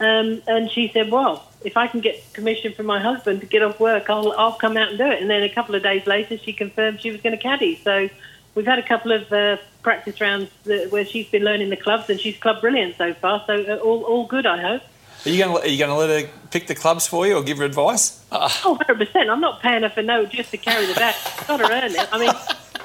[0.00, 3.62] Um, and she said, well, if I can get permission from my husband to get
[3.62, 5.20] off work, I'll, I'll come out and do it.
[5.20, 7.76] And then a couple of days later, she confirmed she was going to caddy.
[7.84, 8.08] So
[8.54, 12.20] we've had a couple of uh, practice rounds where she's been learning the clubs, and
[12.20, 13.42] she's club brilliant so far.
[13.46, 14.82] So uh, all, all good, I hope.
[15.26, 17.36] Are you going to are you going to let her pick the clubs for you
[17.36, 18.24] or give her advice?
[18.32, 19.28] Oh, 100%.
[19.28, 21.14] I'm not paying her for no just to carry the bag.
[21.14, 22.08] She's got to earn it.
[22.10, 22.32] I mean,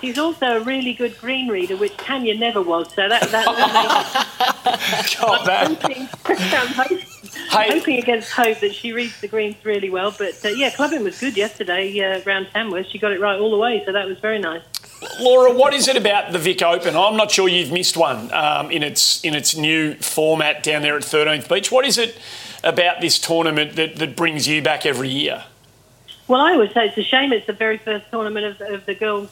[0.01, 2.93] she's also a really good green reader, which Tanya never was.
[2.93, 3.45] So that, that,
[4.65, 6.99] that God, I'm hoping, I'm hoping,
[7.49, 7.80] Hey.
[7.80, 10.13] hoping against hope that she reads the greens really well.
[10.17, 12.88] But uh, yeah, clubbing was good yesterday uh, around Tamworth.
[12.88, 14.62] She got it right all the way, so that was very nice.
[15.19, 16.95] Laura, what is it about the Vic Open?
[16.95, 20.95] I'm not sure you've missed one um, in its in its new format down there
[20.95, 21.71] at 13th Beach.
[21.71, 22.17] What is it
[22.63, 25.43] about this tournament that, that brings you back every year?
[26.27, 28.95] Well, I always say it's a shame it's the very first tournament of, of the
[28.95, 29.29] girls,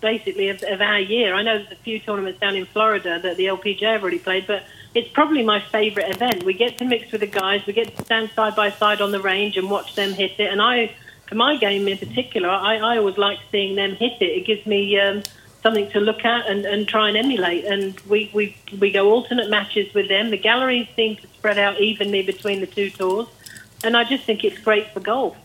[0.00, 1.34] basically, of, of our year.
[1.34, 4.46] I know there's a few tournaments down in Florida that the LPGA have already played,
[4.46, 6.42] but it's probably my favourite event.
[6.42, 9.12] We get to mix with the guys, we get to stand side by side on
[9.12, 10.50] the range and watch them hit it.
[10.50, 10.92] And I,
[11.28, 14.24] for my game in particular, I, I always like seeing them hit it.
[14.24, 15.22] It gives me um,
[15.62, 17.64] something to look at and, and try and emulate.
[17.64, 20.30] And we, we, we go alternate matches with them.
[20.30, 23.28] The galleries seem to spread out evenly between the two tours.
[23.82, 25.36] And I just think it's great for golf.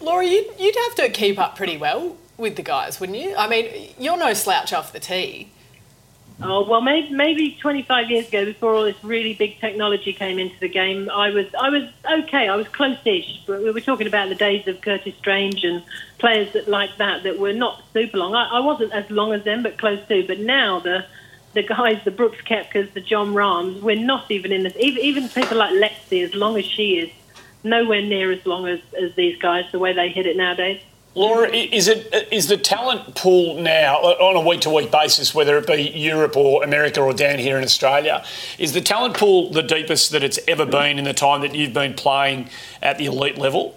[0.00, 3.34] Laura, you'd, you'd have to keep up pretty well with the guys, wouldn't you?
[3.36, 5.52] I mean, you're no slouch off the tee.
[6.42, 10.58] Oh well, maybe, maybe 25 years ago, before all this really big technology came into
[10.58, 12.48] the game, I was I was okay.
[12.48, 13.42] I was close-ish.
[13.46, 15.82] But we were talking about the days of Curtis Strange and
[16.18, 18.34] players that like that that were not super long.
[18.34, 20.26] I, I wasn't as long as them, but close to.
[20.26, 21.04] But now the
[21.52, 24.74] the guys, the Brooks Koepkas, the Jon Rahms, we're not even in this.
[24.78, 27.10] Even, even people like Lexi, as long as she is,
[27.64, 29.64] nowhere near as long as, as these guys.
[29.72, 30.80] The way they hit it nowadays.
[31.14, 35.58] Laura, is it is the talent pool now on a week to week basis, whether
[35.58, 38.24] it be Europe or America or down here in Australia,
[38.58, 41.74] is the talent pool the deepest that it's ever been in the time that you've
[41.74, 42.48] been playing
[42.80, 43.76] at the elite level?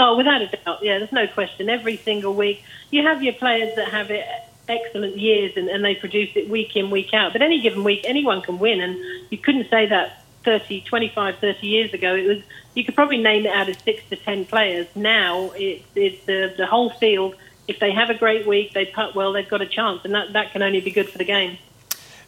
[0.00, 0.78] Oh, without a doubt.
[0.82, 1.68] Yeah, there's no question.
[1.68, 4.26] Every single week, you have your players that have it
[4.66, 7.34] excellent years and, and they produce it week in, week out.
[7.34, 8.80] But any given week, anyone can win.
[8.80, 8.98] And
[9.30, 12.14] you couldn't say that 30, 25, 30 years ago.
[12.14, 12.38] It was
[12.74, 14.86] you could probably name it out of six to ten players.
[14.94, 17.34] Now it's it's the the whole field.
[17.66, 20.32] If they have a great week, they putt well, they've got a chance, and that
[20.34, 21.58] that can only be good for the game.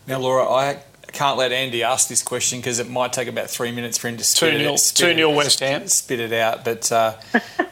[0.07, 3.73] Now, Laura, I can't let Andy ask this question because it might take about three
[3.73, 5.87] minutes for him to spit 2 it, 0 spit 2 it- 0 West Ham.
[5.89, 6.65] spit it out.
[6.65, 7.15] But uh,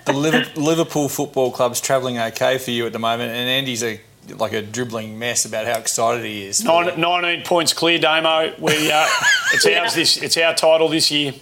[0.05, 0.13] the
[0.57, 4.63] Liverpool Football Club's travelling okay for you at the moment, and Andy's a like a
[4.63, 6.65] dribbling mess about how excited he is.
[6.65, 8.55] Nine, 19 points clear, Damo.
[8.59, 9.07] We, uh,
[9.53, 11.35] it's, ours this, it's our title this year.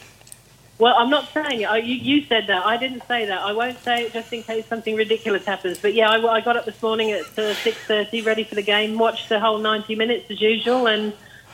[0.78, 1.84] Well, I'm not saying it.
[1.84, 2.66] You, you said that.
[2.66, 3.40] I didn't say that.
[3.40, 5.78] I won't say it just in case something ridiculous happens.
[5.78, 8.98] But yeah, I, I got up this morning at uh, 6.30, ready for the game,
[8.98, 11.12] watched the whole 90 minutes as usual, and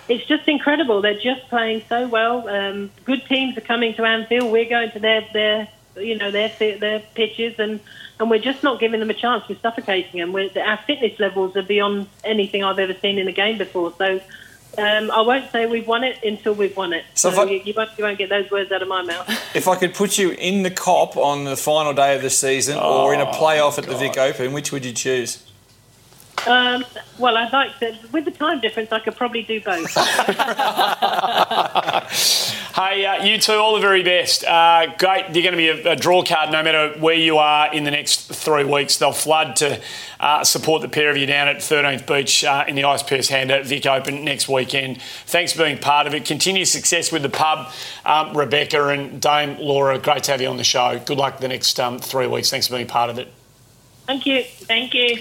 [0.09, 1.03] it's just incredible.
[1.03, 2.49] They're just playing so well.
[2.49, 4.51] Um, good teams are coming to Anfield.
[4.51, 7.81] We're going to their, their you know, their, their pitches, and,
[8.21, 9.45] and we're just not giving them a chance.
[9.49, 10.33] We're suffocating them.
[10.33, 13.93] We're, our fitness levels are beyond anything I've ever seen in a game before.
[13.97, 14.21] So
[14.77, 17.05] um, I won't say we've won it until we've won it.
[17.15, 19.03] So So, if I- you, you, won't, you won't get those words out of my
[19.03, 19.29] mouth.
[19.55, 22.79] If I could put you in the Kop on the final day of the season
[22.79, 25.45] or in a playoff at the Vic Open, which would you choose?
[26.47, 26.85] Um,
[27.19, 27.97] well, I'd like to.
[28.13, 29.93] With the time difference, I could probably do both.
[32.79, 34.45] Hey, uh, you two, all the very best.
[34.45, 35.35] Uh, great.
[35.35, 37.91] You're going to be a, a draw card no matter where you are in the
[37.91, 38.99] next three weeks.
[38.99, 39.81] They'll flood to
[40.21, 43.65] uh, support the pair of you down at 13th Beach uh, in the ISPS Handa
[43.65, 45.03] Vic Open next weekend.
[45.27, 46.25] Thanks for being part of it.
[46.25, 47.73] Continue success with the pub,
[48.07, 49.99] um, Rebecca and Dame Laura.
[49.99, 51.01] Great to have you on the show.
[51.05, 52.49] Good luck the next um, three weeks.
[52.49, 53.27] Thanks for being part of it.
[54.07, 54.45] Thank you.
[54.45, 55.19] Thank you.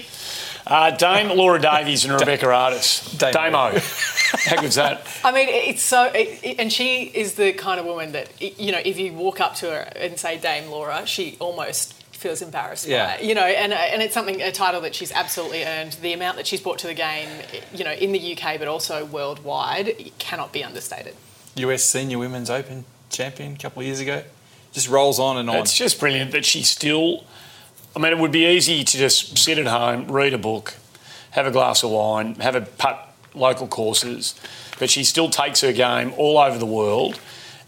[0.68, 3.10] Uh, Dame Laura Davies and Rebecca Artis.
[3.16, 3.78] Damo.
[3.80, 5.06] How good's that?
[5.24, 8.72] I mean, it's so, it, it- and she is the kind of woman that, you
[8.72, 12.86] know, if you walk up to her and say Dame Laura, she almost feels embarrassed
[12.86, 13.06] Yeah.
[13.06, 15.92] by it, you know, and, and it's something, a title that she's absolutely earned.
[16.02, 17.28] The amount that she's brought to the game,
[17.72, 21.14] you know, in the UK, but also worldwide, cannot be understated.
[21.56, 24.22] US Senior Women's Open champion a couple of years ago.
[24.72, 25.56] Just rolls on and on.
[25.56, 27.24] It's just brilliant that she still.
[27.96, 30.74] I mean, it would be easy to just sit at home, read a book,
[31.30, 34.34] have a glass of wine, have a putt local courses,
[34.78, 37.18] but she still takes her game all over the world.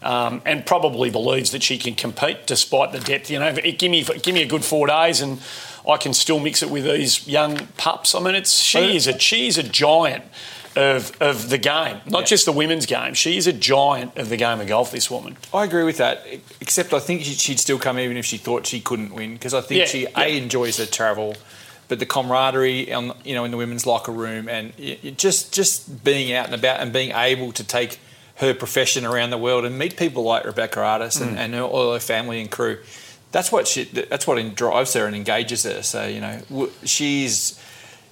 [0.03, 3.29] Um, and probably believes that she can compete despite the depth.
[3.29, 5.39] You know, give me give me a good four days, and
[5.87, 8.15] I can still mix it with these young pups.
[8.15, 10.23] I mean, it's she is a she is a giant
[10.75, 13.13] of of the game, not just the women's game.
[13.13, 14.91] She is a giant of the game of golf.
[14.91, 15.37] This woman.
[15.53, 16.25] I agree with that,
[16.59, 19.53] except I think she- she'd still come even if she thought she couldn't win because
[19.53, 20.19] I think Yeah, she yeah.
[20.21, 21.35] a enjoys the travel,
[21.87, 24.73] but the camaraderie on you know in the women's locker room and
[25.17, 27.99] just just being out and about and being able to take
[28.35, 31.39] her profession around the world and meet people like Rebecca Artis and, Mm.
[31.39, 32.79] and her, all her family and crew.
[33.31, 33.83] That's what she.
[33.83, 35.83] That's what drives her and engages her.
[35.83, 37.59] So you know she's.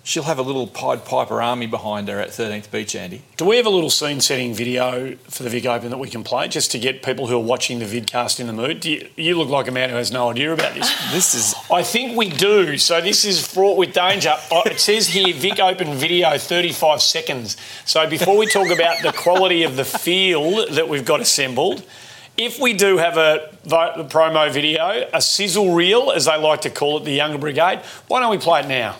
[0.10, 3.22] She'll have a little Pied Piper army behind her at 13th Beach, Andy.
[3.38, 6.24] Do we have a little scene setting video for the Vic Open that we can
[6.24, 8.80] play just to get people who are watching the vidcast in the mood?
[8.80, 10.91] Do you, you look like a man who has no idea about this.
[11.12, 11.53] This is.
[11.72, 12.80] I think we do.
[12.80, 14.34] So this is fraught with danger.
[14.49, 17.55] Oh, It says here Vic Open video 35 seconds.
[17.86, 21.86] So before we talk about the quality of the field that we've got assembled,
[22.36, 26.97] if we do have a promo video, a sizzle reel, as they like to call
[26.97, 28.95] it, the Younger Brigade, why don't we play it now?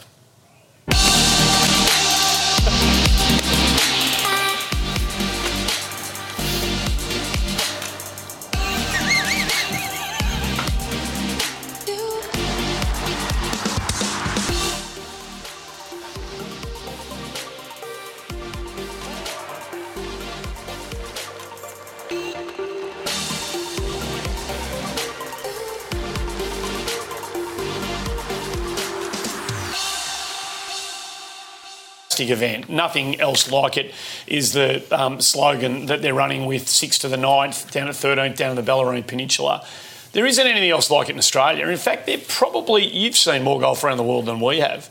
[32.30, 32.70] Fantastic event.
[32.70, 33.94] Nothing else like it
[34.28, 38.36] is the um, slogan that they're running with six to the ninth, down at 13th,
[38.36, 39.66] down in the Bellarine Peninsula.
[40.12, 41.68] There isn't anything else like it in Australia.
[41.68, 44.90] In fact, they're probably, you've seen more golf around the world than we have.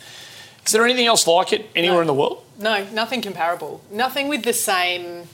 [0.64, 2.44] Is there anything else like it anywhere in the world?
[2.58, 3.80] No, nothing comparable.
[3.90, 5.24] Nothing with the same.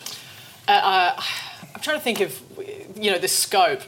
[0.69, 1.23] Uh, uh,
[1.75, 2.41] I'm trying to think of,
[2.97, 3.83] you know, the scope.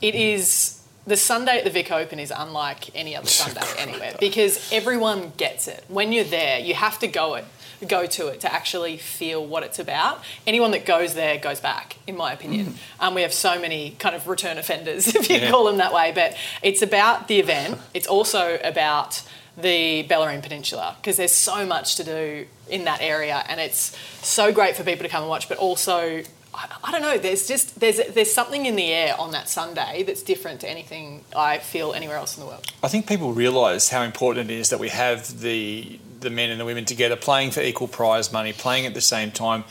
[0.00, 4.72] It is the Sunday at the Vic Open is unlike any other Sunday anywhere because
[4.72, 5.84] everyone gets it.
[5.88, 7.44] When you're there, you have to go it,
[7.86, 10.22] go to it to actually feel what it's about.
[10.46, 12.74] Anyone that goes there goes back, in my opinion.
[12.98, 15.50] Um, we have so many kind of return offenders, if you Yeah.
[15.50, 16.12] call them that way.
[16.14, 17.78] But it's about the event.
[17.94, 19.22] It's also about
[19.56, 24.52] the Bellarine Peninsula because there's so much to do in that area, and it's so
[24.52, 25.48] great for people to come and watch.
[25.48, 26.22] But also,
[26.54, 27.18] I, I don't know.
[27.18, 31.24] There's just there's there's something in the air on that Sunday that's different to anything
[31.36, 32.66] I feel anywhere else in the world.
[32.82, 36.60] I think people realise how important it is that we have the the men and
[36.60, 39.64] the women together playing for equal prize money, playing at the same time.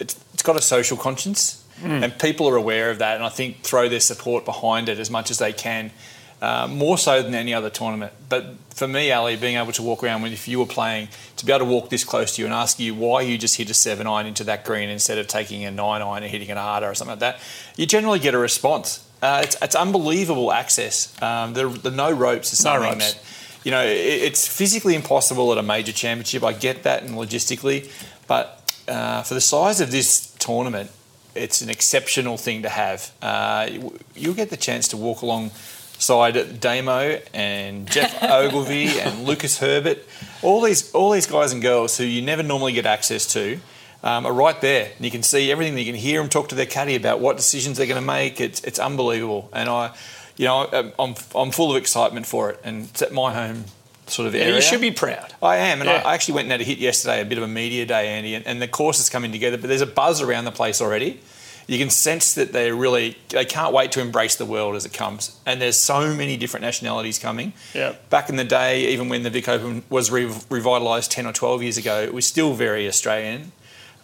[0.00, 2.02] It's, it's got a social conscience, Mm.
[2.02, 3.14] and people are aware of that.
[3.14, 5.92] And I think throw their support behind it as much as they can.
[6.40, 8.12] uh, more so than any other tournament.
[8.28, 11.44] But for me, Ali, being able to walk around when if you were playing, to
[11.44, 13.68] be able to walk this close to you and ask you why you just hit
[13.70, 16.56] a seven iron into that green instead of taking a nine iron and hitting it
[16.56, 17.40] harder or something like that,
[17.76, 19.04] you generally get a response.
[19.20, 21.12] Uh, it's, it's unbelievable access.
[21.20, 23.14] Um, the, the no ropes is No something ropes.
[23.14, 23.22] that
[23.64, 26.42] you know, it, it's physically impossible at a major championship.
[26.44, 27.90] I get that and logistically,
[28.26, 30.90] but uh, for the size of this tournament,
[31.34, 33.10] it's an exceptional thing to have.
[33.22, 39.58] Uh, you- you'll get the chance to walk alongside Damo and Geoff Ogilvy and Lucas
[39.58, 39.98] Herbert,
[40.42, 43.58] all these all these guys and girls who you never normally get access to.
[44.00, 44.92] Um, are right there.
[44.96, 45.76] And you can see everything.
[45.76, 48.40] You can hear them talk to their caddy about what decisions they're going to make.
[48.40, 49.50] It's, it's unbelievable.
[49.52, 49.90] And I,
[50.38, 52.60] you know, I'm, I'm, full of excitement for it.
[52.64, 53.64] And it's at my home
[54.06, 54.54] sort of Yeah, area.
[54.56, 55.34] you should be proud.
[55.42, 56.02] I am, and Yeah.
[56.04, 58.34] I, actually went and had a hit yesterday, a bit of a media day, Andy,
[58.34, 59.58] and, and the course is coming together.
[59.58, 61.20] But there's a buzz around the place already.
[61.66, 64.94] You can sense that they really they can't wait to embrace the world as it
[64.94, 65.38] comes.
[65.44, 67.52] And there's so many different nationalities coming.
[67.74, 67.96] Yeah.
[68.08, 71.62] Back in the day, even when the Vic Open was re- revitalised 10 or 12
[71.62, 73.52] years ago, it was still very Australian.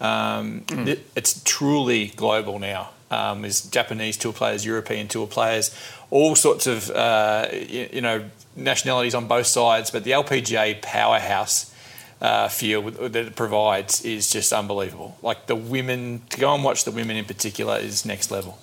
[0.01, 2.91] Um, it- It's truly global now.
[3.11, 5.71] Um, there's Japanese tour players, European tour players,
[6.15, 8.25] all sorts of uh, you, know
[8.57, 9.91] nationalities on both sides.
[9.91, 11.75] But the LPGA powerhouse
[12.21, 15.19] uh, field that it provides is just unbelievable.
[15.23, 18.59] Like the women, to go and watch the women in particular is next level.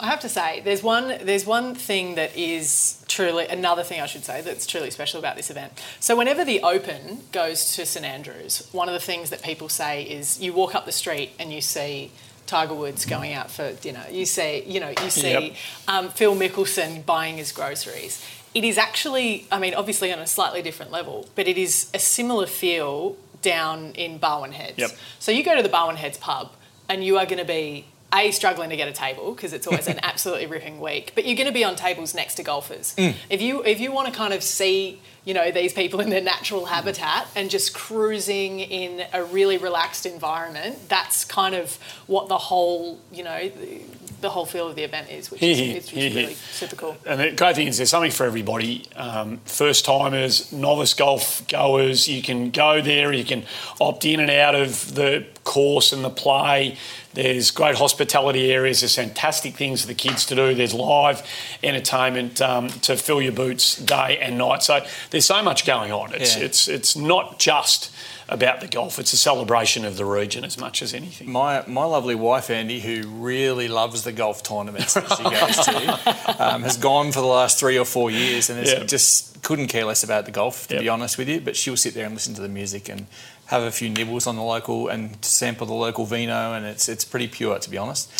[0.00, 4.06] I have to say, there's one there's one thing that is truly another thing I
[4.06, 5.72] should say that's truly special about this event.
[6.00, 10.02] So whenever the Open goes to St Andrews, one of the things that people say
[10.02, 12.10] is you walk up the street and you see
[12.46, 14.04] Tiger Woods going out for dinner.
[14.10, 15.56] You see, you know, you see Yep.
[15.88, 18.24] um, Phil Mickelson buying his groceries.
[18.54, 21.98] It is actually, I mean, obviously on a slightly different level, but it is a
[21.98, 24.78] similar feel down in Barwon Heads.
[24.78, 24.90] Yep.
[25.18, 26.52] So you go to the Barwon Heads pub
[26.88, 29.86] and you are going to be a struggling to get a table because it's always
[29.86, 32.94] an absolutely ripping week, but you're going to be on tables next to golfers.
[33.28, 36.20] If you if you want to kind of see you know these people in their
[36.22, 42.38] natural habitat and just cruising in a really relaxed environment, that's kind of what the
[42.38, 43.80] whole you know the,
[44.24, 46.14] the whole feel of the event is, which is, Here, here, is, which here, is
[46.16, 46.96] really super cool.
[47.06, 48.86] And the great thing is there's something for everybody.
[48.96, 53.44] Um, first timers, novice golf goers, you can go there, you can
[53.80, 56.76] opt in and out of the course and the play.
[57.14, 61.22] There's great hospitality areas, there's fantastic things for the kids to do, there's live
[61.62, 64.62] entertainment um, to fill your boots day and night.
[64.62, 66.12] So there's so much going on.
[66.12, 66.44] It's, Yeah.
[66.44, 67.92] it's, it's not just
[68.28, 71.30] about the golf, it's a celebration of the region as much as anything.
[71.30, 76.36] My my lovely wife Andy, who really loves the golf tournaments that she goes to,
[76.54, 78.84] um, has gone for the last three or four years, and is Yeah.
[78.84, 80.82] just couldn't care less about the golf, to Yep.
[80.82, 81.40] be honest with you.
[81.40, 83.06] But she'll sit there and listen to the music and
[83.46, 87.04] have a few nibbles on the local and sample the local vino, and it's it's
[87.04, 88.10] pretty pure, to be honest.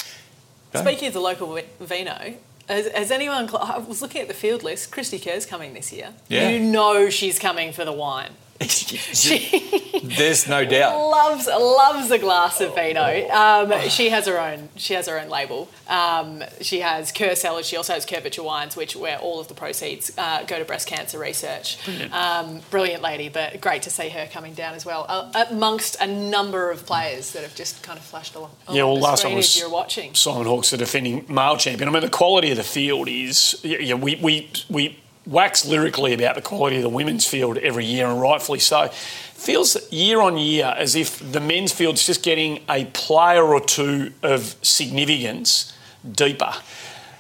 [0.73, 0.81] Go.
[0.83, 2.35] Speaking of the local vino,
[2.69, 3.49] has, has anyone?
[3.49, 4.91] cl- I was looking at the field list.
[4.93, 6.13] Christy Kerr's coming this year.
[6.29, 6.49] Yeah.
[6.51, 8.33] You know she's coming for the wine.
[9.15, 10.97] She There's no doubt.
[11.11, 13.29] loves loves a glass of vino.
[13.31, 14.69] Um, she has her own.
[14.77, 15.69] She has her own label.
[15.89, 17.67] Um, she has Kerr Cellars.
[17.67, 20.87] She also has Curvature Wines, which where all of the proceeds uh, go to breast
[20.87, 21.85] cancer research.
[21.85, 22.13] Brilliant.
[22.13, 26.07] Um, brilliant lady, but great to see her coming down as well, uh, amongst a
[26.07, 28.51] number of players that have just kind of flashed along.
[28.71, 30.15] Yeah, well, the last one was you're watching.
[30.15, 31.89] Simon Hawkes, the defending male champion.
[31.89, 33.59] I mean, the quality of the field is.
[33.63, 37.85] Yeah, yeah, we we we wax lyrically about the quality of the women's field every
[37.85, 38.89] year, and rightfully so.
[38.89, 44.13] Feels year on year as if the men's field's just getting a player or two
[44.23, 45.73] of significance
[46.11, 46.53] deeper.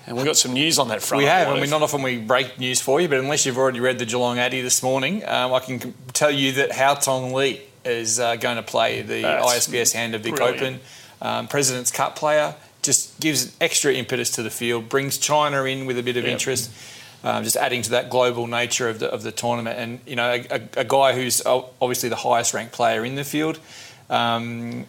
[0.06, 1.22] And we've got some news on that front.
[1.22, 3.80] We have, and we not often we break news for you, but unless you've already
[3.80, 8.20] read the Geelong Addy this morning, um, I can tell you that Haotong Li is
[8.20, 10.62] uh, going to play the That's ISPS Handa Vic brilliant.
[10.62, 10.80] Open.
[11.22, 15.98] Um, President's Cup player just gives extra impetus to the field, brings China in with
[15.98, 16.32] a bit of Yep.
[16.32, 16.70] interest.
[17.26, 20.30] Um, just adding to that global nature of the of the tournament, and you know,
[20.30, 23.58] a, a, a guy who's obviously the highest ranked player in the field,
[24.10, 24.84] um,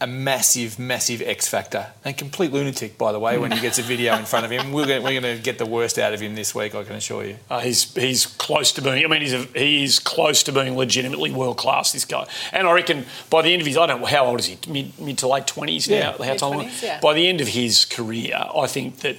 [0.00, 3.82] a massive, massive X factor, and complete lunatic, by the way, when he gets a
[3.82, 4.72] video in front of him.
[4.72, 6.94] We're going, we're going to get the worst out of him this week, I can
[6.94, 7.36] assure you.
[7.50, 9.04] Uh, he's he's close to being.
[9.04, 11.90] I mean, he's a, he's close to being legitimately world class.
[11.92, 14.38] This guy, and I reckon by the end of his, I don't know how old
[14.38, 16.14] is he, mid, mid to late twenties Yeah.
[16.16, 16.24] now.
[16.24, 16.50] How tall?
[16.52, 17.00] Mid-twenties, yeah.
[17.00, 19.16] By the end of his career, I think that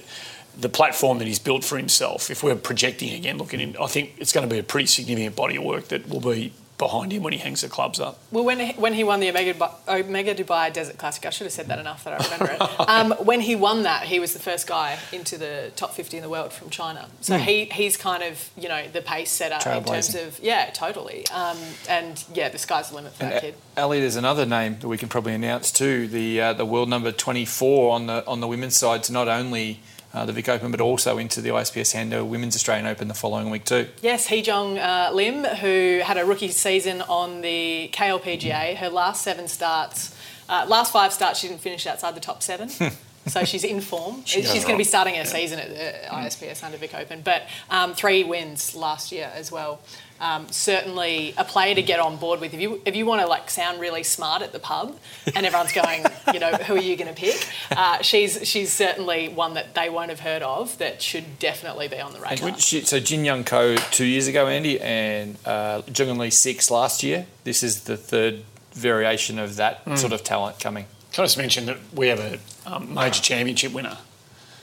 [0.58, 3.86] the platform that he's built for himself, if we're projecting again, looking at him, I
[3.86, 7.12] think it's going to be a pretty significant body of work that will be behind
[7.12, 8.18] him when he hangs the clubs up.
[8.32, 11.44] Well, when he, when he won the Omega, Dubai- Omega Dubai Desert Classic, I should
[11.44, 12.70] have said that enough that I remember it.
[12.92, 16.22] Um, when he won that, he was the first guy into the top 50 in
[16.22, 17.08] the world from China.
[17.20, 21.26] So he, he's kind of, you know, the pace setter in terms of, yeah, totally.
[21.28, 21.56] Um,
[21.88, 23.54] and yeah, the sky's the limit for that kid.
[23.76, 26.08] Ali, there's another name that we can probably announce too.
[26.08, 29.80] The uh, the world number 24 on the on the women's side to not only
[30.14, 33.50] uh, the Vic Open, but also into the ISPS Handa Women's Australian Open the following
[33.50, 33.88] week too.
[34.02, 39.22] Yes, Hee Jeong uh, Lim, who had a rookie season on the KLPGA, her last
[39.22, 40.14] seven starts,
[40.48, 42.70] uh, last five starts, she didn't finish outside the top seven.
[43.26, 44.22] so she's in form.
[44.24, 47.42] She's She's, going to be starting her season at the ISPS Handa Vic Open, but
[47.70, 49.80] um, three wins last year as well.
[50.20, 52.54] Um, certainly a player to get on board with.
[52.54, 54.96] If you if you want to like sound really smart at the pub,
[55.34, 57.48] and everyone's going, you know, who are you going to pick?
[57.74, 61.98] Uh, she's she's certainly one that they won't have heard of that should definitely be
[61.98, 62.56] on the radar.
[62.58, 67.02] She- So Jin Young Ko two years ago, Andy, and uh, Jung Lee six last
[67.02, 67.26] year.
[67.44, 69.98] This is the third variation of that Mm.
[69.98, 70.84] sort of talent coming.
[71.12, 73.98] Can I just mention that we have a um, major championship winner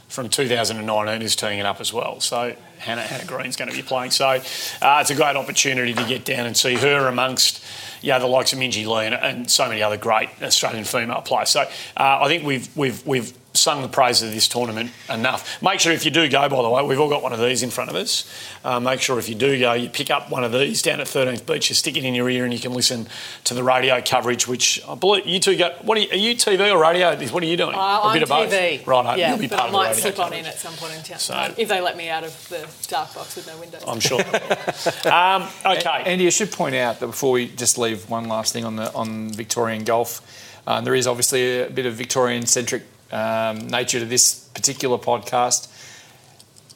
[0.10, 2.20] from 2019 who's teeing it up as well.
[2.20, 4.10] So Hannah, Hannah Green's going to be playing.
[4.10, 7.64] So uh, it's a great opportunity to get down and see her amongst
[8.02, 11.50] yeah, the likes of Minjee Lee and, and so many other great Australian female players.
[11.50, 15.62] So uh, I think we've we've we've sung the praises of this tournament enough.
[15.62, 17.64] Make sure if you do go, by the way, we've all got one of these
[17.64, 18.32] in front of us.
[18.64, 21.08] Uh, make sure if you do go, you pick up one of these down at
[21.08, 23.08] 13th Beach, you stick it in your ear, and you can listen
[23.46, 24.48] to the radio coverage.
[24.48, 25.84] Which I believe you two got.
[25.84, 27.16] What are you, are you TV or radio?
[27.32, 27.76] What are you doing?
[27.76, 28.52] Uh, a I'm bit of both.
[28.52, 28.86] TV.
[28.86, 30.58] Right, yeah, you'll be but part I of the might radio slip on in at
[30.60, 33.48] some point in time So- if they let me out of the dark box with
[33.48, 33.84] no windows.
[33.88, 34.22] I'm sure.
[35.12, 36.04] um, okay.
[36.06, 38.94] Andy, I should point out that before we just leave one last thing on the
[38.94, 40.22] on Victorian golf,
[40.68, 45.68] um, there is obviously a bit of Victorian centric um, nature to this particular podcast.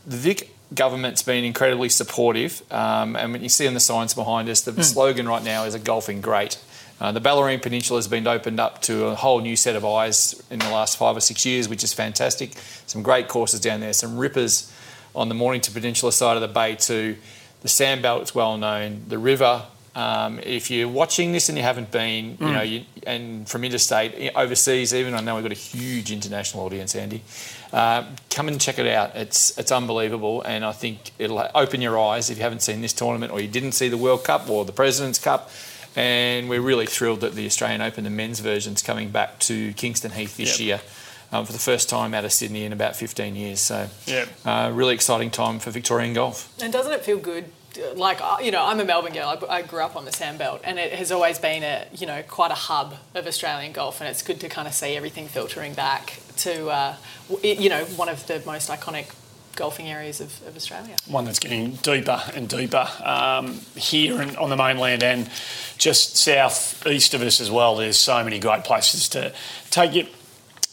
[0.06, 4.50] The Vic government's been incredibly supportive, um, and when you see in the signs behind
[4.50, 4.82] us, the Hmm.
[4.82, 6.58] slogan right now is a golfing great.
[7.02, 10.42] Uh, the Bellarine Peninsula has been opened up to a whole new set of eyes
[10.50, 12.52] in the last five or six years, which is fantastic.
[12.88, 14.72] Some great courses down there, some rippers
[15.16, 17.18] on the Mornington Peninsula side of the bay too.
[17.62, 19.04] The Sandbelt is well known.
[19.08, 19.64] The river.
[19.96, 22.54] Um, if you're watching this and you haven't been, you Mm.
[22.54, 26.96] know, you, and from interstate, overseas, even I know we've got a huge international audience,
[26.96, 27.22] Andy.
[27.72, 29.16] Uh, come and check it out.
[29.16, 32.94] It's it's unbelievable, and I think it'll open your eyes if you haven't seen this
[32.94, 35.50] tournament or you didn't see the World Cup or the President's Cup.
[35.96, 39.74] And we're really thrilled that the Australian Open, the men's version, is coming back to
[39.74, 40.66] Kingston Heath this Yep.
[40.66, 40.82] year
[41.32, 43.60] um, for the first time out of Sydney in about 15 years.
[43.62, 44.30] So, Yep.
[44.44, 46.50] uh, really exciting time for Victorian golf.
[46.60, 47.46] And doesn't it feel good?
[47.96, 49.38] Like uh, you know, I'm a Melbourne girl.
[49.50, 52.52] I, grew up on the Sandbelt, and it has always been a you know quite
[52.52, 56.20] a hub of Australian golf, and it's good to kind of see everything filtering back
[56.38, 56.96] to uh,
[57.42, 59.14] you know one of the most iconic
[59.56, 60.96] golfing areas of, of Australia.
[61.08, 65.30] one that's getting deeper and deeper um, here and on the mainland and
[65.78, 67.76] just south east of us as well.
[67.76, 69.34] There's so many great places to
[69.70, 70.08] take it.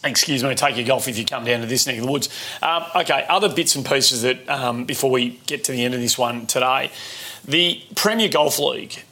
[0.03, 2.30] Excuse me, take your golf if you come down to this neck of the woods.
[2.62, 6.01] Um, okay, other bits and pieces that um, before we get to the end of
[6.01, 6.90] this one today,
[7.44, 9.05] the Premier Golf League.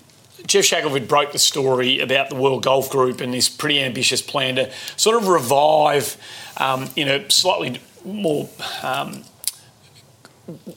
[0.46, 4.54] Geoff Shackelford broke the story about the World Golf Group and this pretty ambitious plan
[4.54, 6.16] to sort of revive
[6.56, 8.48] um, in a slightly more
[8.82, 9.24] um,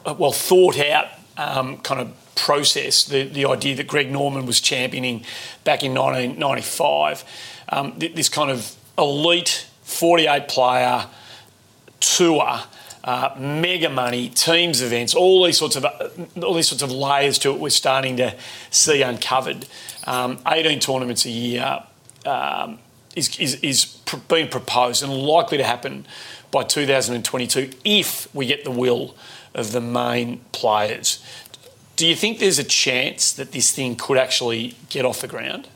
[0.06, 1.08] well thought out
[1.38, 3.06] um, kind of process.
[3.06, 5.24] The the idea that Greg Norman was championing
[5.64, 7.24] back in 1995,
[7.70, 11.06] um, th- this kind of elite 48 player
[12.00, 12.62] tour.
[13.04, 15.84] Uh, mega money, teams events, all these sorts of
[16.44, 17.60] all these sorts of layers to it.
[17.60, 18.36] We're starting to
[18.70, 19.66] see uncovered.
[20.06, 21.82] Um, 18 tournaments a year
[22.28, 22.78] um,
[23.16, 26.06] is is, is pr- being proposed and likely to happen
[26.52, 29.16] by 2022 if we get the will
[29.56, 31.26] of the main players.
[31.96, 35.70] Do you think there's a chance that this thing could actually get off the ground?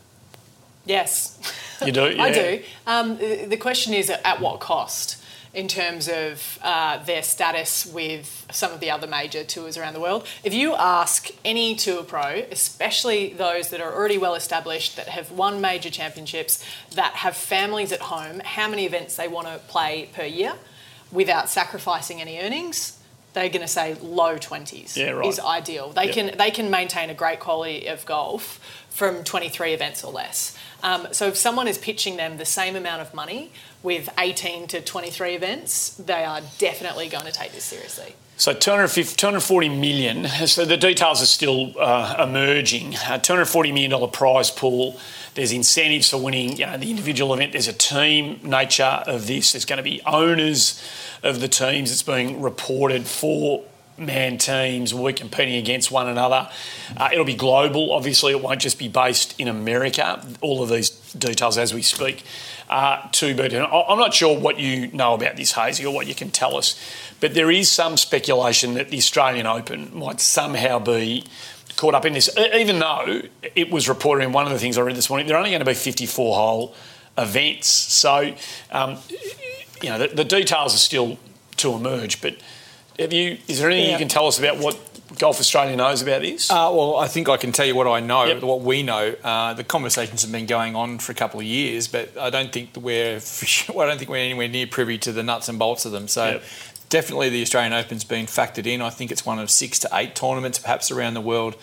[0.85, 1.39] Yes.
[1.85, 2.15] You do?
[2.19, 2.63] I do.
[2.87, 5.21] Um, the the question is at what cost
[5.55, 10.01] in terms of uh, their status with some of the other major tours around the
[10.01, 10.27] world.
[10.43, 15.31] If you ask any tour pro, especially those that are already well established, that have
[15.31, 16.63] won major championships,
[16.93, 20.55] that have families at home, how many events they want to play per year
[21.11, 22.94] without sacrificing any earnings,
[23.35, 25.27] they're going to say low 20s Yeah, right.
[25.27, 25.89] is ideal.
[25.91, 26.13] They Yep.
[26.15, 28.59] can they can maintain a great quality of golf
[28.89, 30.57] from 23 events or less.
[30.81, 33.51] Um, so if someone is pitching them the same amount of money
[33.83, 38.15] with 18 to 23 events, they are definitely going to take this seriously.
[38.37, 40.27] So 250, 240 million.
[40.45, 42.95] So the details are still uh, emerging.
[42.95, 44.99] Uh, 240 million dollar prize pool.
[45.35, 47.53] There's incentives for winning you know, the individual event.
[47.53, 49.53] There's a team nature of this.
[49.53, 50.81] There's going to be owners
[51.23, 51.91] of the teams.
[51.91, 53.63] It's being reported for
[53.97, 56.49] man teams be competing against one another.
[56.97, 57.93] Uh, it'll be global.
[57.93, 60.25] Obviously, it won't just be based in America.
[60.41, 62.23] All of these details as we speak
[62.69, 63.57] uh, to be.
[63.57, 66.79] I'm not sure what you know about this, Hazy, or what you can tell us,
[67.19, 71.23] but there is some speculation that the Australian Open might somehow be
[71.77, 73.21] caught up in this, even though
[73.55, 75.59] it was reported in one of the things I read this morning, they're only going
[75.59, 76.75] to be 54 hole
[77.17, 77.67] events.
[77.67, 78.35] So,
[78.71, 78.97] um,
[79.81, 81.17] you know, the, the details are still
[81.57, 82.21] to emerge.
[82.21, 82.37] But
[82.99, 83.37] have you?
[83.47, 83.91] Is there anything Yeah.
[83.93, 84.77] you can tell us about what
[85.19, 86.49] Golf Australia knows about this?
[86.49, 89.15] Uh, well, I think I can tell you what I know, what we know.
[89.23, 92.51] Uh, the conversations have been going on for a couple of years, but I don't
[92.51, 93.17] think we're
[93.69, 96.07] I don't think we're anywhere near privy to the nuts and bolts of them.
[96.07, 96.25] So.
[96.25, 96.43] Yep.
[96.89, 98.81] Definitely, the Australian Open's been factored in.
[98.81, 101.55] I think it's one of six to eight tournaments, perhaps around the world,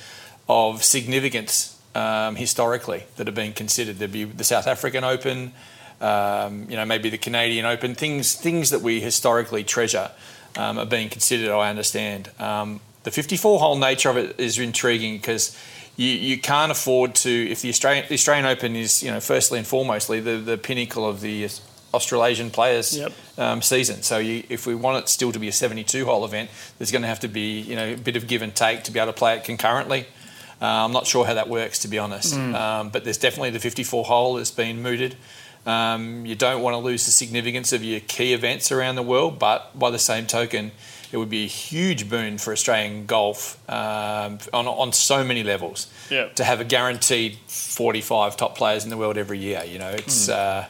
[0.48, 3.98] of significance um, historically that have been considered.
[3.98, 5.52] There'd be the South African Open,
[6.00, 7.94] um, you know, maybe the Canadian Open.
[7.94, 10.10] Things things that we historically treasure
[10.56, 11.50] um, are being considered.
[11.50, 12.30] I understand.
[12.38, 15.56] Um, the 54-hole nature of it is intriguing because
[15.96, 19.58] you, you can't afford to if the Australian the Australian Open is you know firstly
[19.58, 21.48] and foremostly the the pinnacle of the
[21.94, 23.12] Australasian players Yep.
[23.38, 24.02] um, season.
[24.02, 27.08] So you, if we want it still to be a 72-hole event, there's going to
[27.08, 29.18] have to be you know a bit of give and take to be able to
[29.18, 30.06] play it concurrently.
[30.60, 32.54] Uh, I'm not sure how that works to be honest, Mm.
[32.54, 35.16] um, but there's definitely the 54-hole that's been mooted.
[35.66, 39.38] Um, you don't want to lose the significance of your key events around the world,
[39.38, 40.72] but by the same token,
[41.12, 45.86] it would be a huge boon for Australian golf um, on, on so many levels
[46.10, 46.28] Yeah.
[46.36, 49.62] to have a guaranteed 45 top players in the world every year.
[49.64, 50.32] You know, it's Mm.
[50.32, 50.64] uh,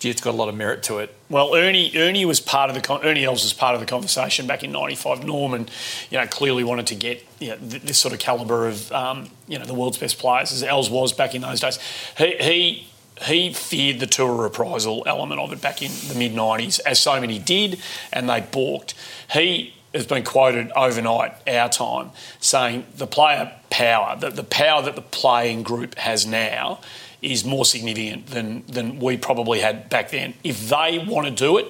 [0.00, 1.14] gee, it's got a lot of merit to it.
[1.28, 4.46] Well, Ernie Ernie was part of the con- Ernie Els was part of the conversation
[4.46, 5.24] back in '95.
[5.24, 5.68] Norman,
[6.10, 9.30] you know, clearly wanted to get you know, th- this sort of caliber of um,
[9.46, 11.78] you know the world's best players as Els was back in those days.
[12.18, 12.88] He he
[13.22, 17.20] he feared the tour reprisal element of it back in the mid '90s, as so
[17.20, 17.78] many did,
[18.12, 18.94] and they balked.
[19.32, 24.94] He has been quoted overnight, our time, saying the player power, the, the power that
[24.94, 26.80] the playing group has now
[27.22, 30.34] is more significant than, than we probably had back then.
[30.42, 31.66] If they want to do it,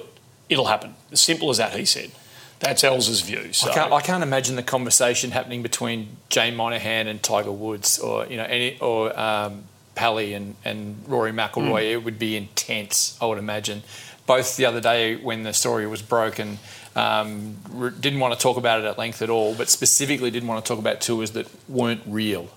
[0.49, 0.95] it'll happen.
[1.11, 2.11] As simple as that, he said.
[2.59, 3.53] That's Els's view.
[3.53, 3.71] So.
[3.71, 8.27] I, can't, I can't imagine the conversation happening between Jay Monahan and Tiger Woods, or
[8.27, 9.63] you know, any or um,
[9.95, 11.81] Pelley and, and Rory McIlroy.
[11.81, 11.91] Mm.
[11.91, 13.81] It would be intense, I would imagine.
[14.27, 16.59] Both the other day when the story was broken,
[16.95, 17.55] um,
[17.99, 20.67] didn't want to talk about it at length at all, but specifically didn't want to
[20.67, 22.49] talk about tours that weren't real.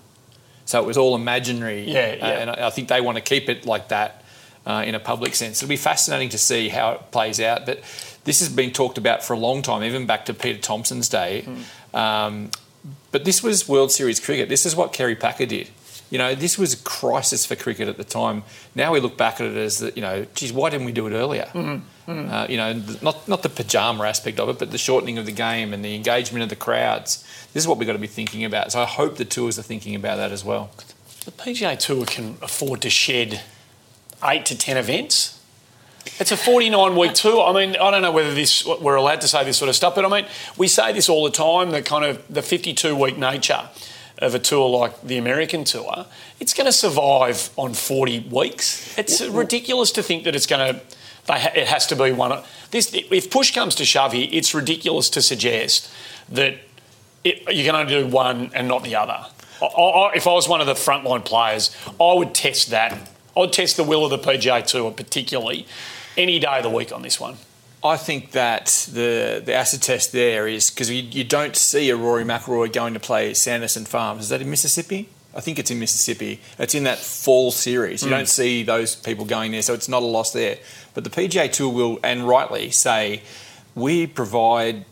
[0.65, 1.83] So it was all imaginary.
[1.83, 4.23] Yeah, uh, and I I think they want to keep it like that
[4.65, 5.61] uh, in a public sense.
[5.61, 7.65] It'll be fascinating to see how it plays out.
[7.65, 7.81] But
[8.23, 11.45] this has been talked about for a long time, even back to Peter Thomson's day.
[11.93, 12.49] Um,
[13.11, 14.49] but this was World Series cricket.
[14.49, 15.69] This is what Kerry Packer did.
[16.15, 18.43] You know, this was a crisis for cricket at the time.
[18.73, 21.07] Now we look back at it as that, you know, geez, why didn't we do
[21.07, 21.49] it earlier?
[21.53, 22.31] Mhm, mhm.
[22.31, 25.33] Uh, you know, not not the pajama aspect of it, but the shortening of the
[25.33, 27.21] game and the engagement of the crowds.
[27.51, 28.71] This is what we've got to be thinking about.
[28.71, 30.69] So I hope the tours are thinking about that as well.
[31.25, 33.41] The PGA Tour can afford to shed
[34.23, 35.37] eight to ten events.
[36.17, 37.43] It's a 49 week tour.
[37.43, 39.95] I mean, I don't know whether this we're allowed to say this sort of stuff,
[39.95, 41.71] but I mean, we say this all the time.
[41.71, 43.67] The kind of the 52 week nature
[44.19, 46.05] of a tour like the American tour,
[46.39, 48.97] it's going to survive on 40 weeks.
[48.97, 50.81] It's ridiculous to think that it's going to.
[51.27, 52.31] They ha- it has to be one.
[52.31, 55.89] of- This, if push comes to shove here, it's ridiculous to suggest
[56.29, 56.55] that
[57.23, 59.25] it, you can only do one and not the other.
[59.61, 63.09] I, I, if I was one of the frontline players, I would test that.
[63.35, 65.65] I'd test the will of the PGA Tour, particularly,
[66.15, 67.37] any day of the week on this one.
[67.85, 71.95] I think that the the acid test there is because you, you don't see a
[71.95, 74.23] Rory McIlroy going to play Sanderson Farms.
[74.23, 75.09] Is that in Mississippi?
[75.35, 76.39] I think it's in Mississippi.
[76.57, 78.01] It's in that fall series.
[78.03, 78.11] You Mm.
[78.17, 80.57] don't see those people going there, so it's not a loss there.
[80.93, 83.21] But the PGA Tour will, and rightly, say
[83.75, 84.85] we provide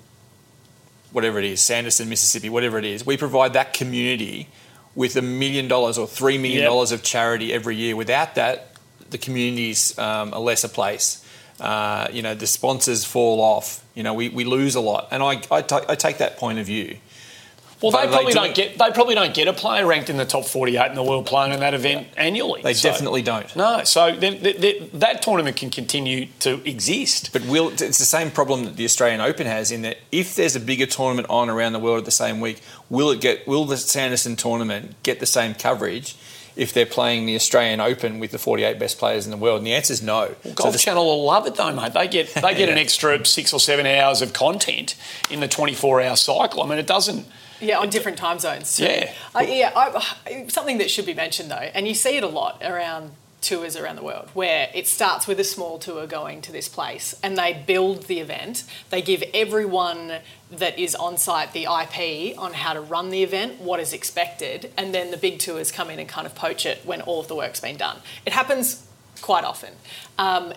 [1.13, 4.49] whatever it is, Sanderson, Mississippi, whatever it is, we provide that community
[4.95, 6.69] with a million dollars or three million Yep.
[6.69, 7.95] dollars of charity every year.
[7.95, 8.75] Without that,
[9.09, 11.22] the community's um, a lesser place.
[11.59, 13.83] Uh, you know, the sponsors fall off.
[13.93, 15.07] You know, we, we lose a lot.
[15.11, 16.97] And I, I, take that point of view.
[17.83, 18.77] Well, they probably do don't get.
[18.77, 21.51] They probably don't get a player ranked in the top 48 in the world playing
[21.51, 22.61] in that event annually.
[22.61, 23.53] They So- definitely don't.
[23.57, 27.33] No, so then, th th that tournament can continue to exist.
[27.33, 30.55] But will it's the same problem that the Australian Open has in that if there's
[30.55, 33.65] a bigger tournament on around the world at the same week, will it get will
[33.65, 36.15] the Sanderson tournament get the same coverage
[36.55, 39.57] if they're playing the Australian Open with the 48 best players in the world?
[39.59, 40.35] And the answer is no.
[40.43, 41.93] So Golf the- Channel will love it though, mate.
[41.93, 44.95] They get they get an extra six or seven hours of content
[45.29, 46.61] in the 24 hour cycle.
[46.63, 47.25] I mean, it doesn't.
[47.61, 48.75] Yeah, on different time zones.
[48.75, 48.83] Too.
[48.83, 49.13] Yeah.
[49.33, 49.71] Uh, yeah.
[49.75, 53.11] I, something that should be mentioned though, and you see it a lot around
[53.43, 57.15] tours around the world, where it starts with a small tour going to this place,
[57.21, 58.63] and they build the event.
[58.89, 60.19] They give everyone
[60.51, 64.71] that is on site the IP on how to run the event, what is expected,
[64.77, 67.27] and then the big tours come in and kind of poach it when all of
[67.27, 67.97] the work's been done.
[68.25, 68.87] It happens
[69.21, 69.73] quite often.
[70.17, 70.53] Um,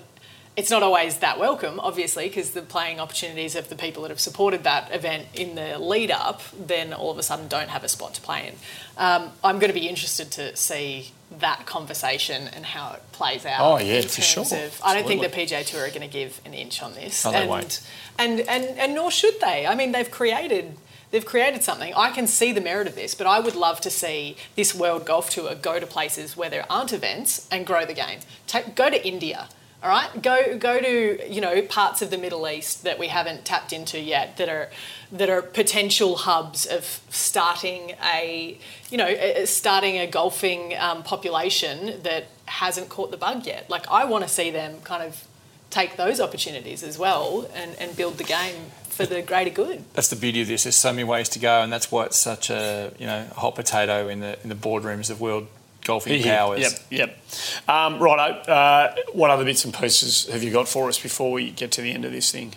[0.56, 4.20] it's not always that welcome, obviously, because the playing opportunities of the people that have
[4.20, 7.88] supported that event in the lead up then all of a sudden don't have a
[7.88, 8.54] spot to play in.
[8.96, 13.60] Um, I'm going to be interested to see that conversation and how it plays out.
[13.60, 14.42] Oh, yeah, for sure.
[14.44, 15.28] Of, I don't think the.
[15.28, 17.80] PGA Tour are going to give an inch on this, Oh, they and, won't.
[18.18, 19.66] and and and nor should they.
[19.66, 20.76] I mean, they've created.
[21.12, 21.94] They've created something.
[21.94, 25.06] I can see the merit of this, but I would love to see this World
[25.06, 28.18] Golf Tour go to places where there aren't events and grow the game.
[28.48, 29.48] Take, go to India,
[29.82, 30.22] all right?
[30.22, 34.00] Go go to you know parts of the Middle East that we haven't tapped into
[34.00, 34.70] yet that are
[35.12, 38.58] that are potential hubs of starting a
[38.90, 43.68] you know starting a golfing um, population that hasn't caught the bug yet.
[43.68, 45.26] Like I want to see them kind of
[45.70, 48.54] take those opportunities as well and, and build the game
[48.88, 49.84] for the greater good.
[49.92, 50.62] That's the beauty of this.
[50.62, 53.54] There's so many ways to go, and that's why it's such a you know hot
[53.54, 55.48] potato in the in the boardrooms of world
[55.86, 56.60] golfing Yeah, powers.
[56.60, 57.68] Yep, yep.
[57.68, 58.50] Um, righto.
[58.50, 61.82] Uh, what other bits and pieces have you got for us before we get to
[61.82, 62.54] the end of this thing?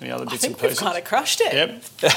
[0.00, 1.52] Any other I bits and think we've kind of crushed it.
[1.52, 1.82] Yep.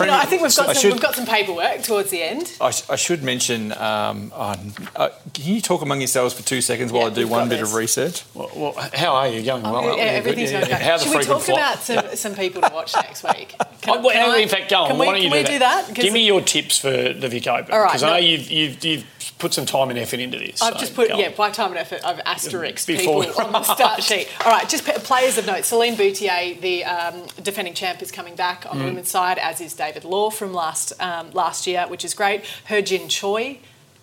[0.00, 2.22] You know, I think we've got I some, should- we've got some paperwork towards the
[2.22, 2.50] end.
[2.58, 3.72] I, sh- I should mention.
[3.72, 4.56] Um, uh,
[4.96, 7.60] uh, can you talk among yourselves for two seconds while Yeah, I do one bit
[7.60, 7.68] this.
[7.68, 8.24] of research?
[8.32, 9.62] Well, well, how are you going?
[9.62, 9.96] Well, aren't we?
[9.98, 10.76] yeah, everything's yeah, going yeah.
[10.78, 10.86] great.
[10.86, 13.54] How the Should we frequent talk fly- about some, some people to watch next week?
[13.82, 14.88] Can, Oh, well, can I- in fact, go on.
[14.90, 15.84] Can Why we, don't you can do we do that?
[15.86, 17.72] 'Cause Give me your tips for the Vic Open.
[17.74, 19.04] All right, Because I no- know you've, you've, you've
[19.38, 20.60] put some time and effort into this.
[20.62, 21.34] I've so just put, yeah, on.
[21.34, 24.28] by time and effort, I've asterisked Before- people on the start sheet.
[24.44, 25.64] All right, just players of note.
[25.64, 28.88] Celine Boutier, the um, defending champ, is coming back on the Mm.
[28.88, 32.44] women's side, as is David Law from last um, last year, which is great.
[32.64, 33.58] Her Hyejin Choi,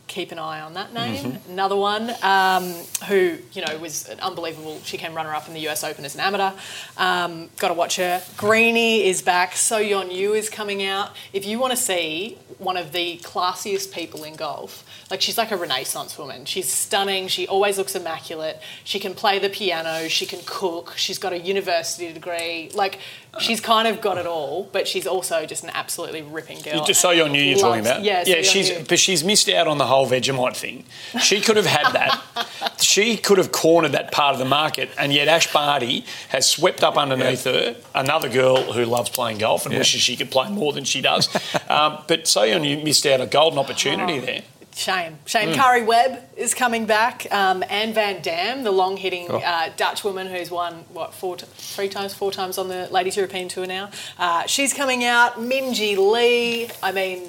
[0.08, 1.34] keep an eye on that name.
[1.34, 1.52] Mm-hmm.
[1.52, 2.74] Another one um,
[3.08, 4.80] who, you know, was an unbelievable.
[4.84, 6.58] She came runner-up in the US Open as an amateur.
[6.98, 8.22] Um, Got to watch her.
[8.38, 9.56] Greeny is back.
[9.56, 11.12] So Yeon Ryu is coming out.
[11.34, 15.52] If you want to see one of the classiest people in golf, like she's like
[15.52, 16.46] a renaissance woman.
[16.46, 17.28] She's stunning.
[17.28, 18.60] She always looks immaculate.
[18.84, 20.08] She can play the piano.
[20.08, 20.94] She can cook.
[20.98, 22.72] She's got a university degree.
[22.74, 23.00] Like
[23.40, 26.76] she's kind of got it all, but she's also just an absolutely ripping girl.
[26.76, 28.04] You just so you knew you're talking about.
[28.04, 28.42] Yeah, yeah.
[28.42, 28.86] She's Yu.
[28.88, 30.86] but she's missed out on the whole Vegemite thing.
[31.22, 32.78] She could have had that.
[32.82, 36.84] she could have cornered that part of the market, and yet Ash Barty has swept
[36.84, 39.80] up underneath her another girl who loves playing golf and Yeah.
[39.80, 41.30] wishes she could play more than she does.
[41.70, 44.42] um, but so you missed out a golden opportunity there.
[44.78, 45.18] Shame.
[45.26, 45.50] Shame.
[45.50, 45.56] Mm.
[45.56, 47.26] Karrie Webb is coming back.
[47.32, 49.38] Um, Anne Van Dam, the long hitting Oh.
[49.38, 53.18] uh, Dutch woman who's won, what, four, t- three times, four times on the Ladies
[53.18, 53.90] European Tour now.
[54.20, 55.40] Uh, she's coming out.
[55.42, 56.70] Minjee Lee.
[56.84, 57.24] I mean,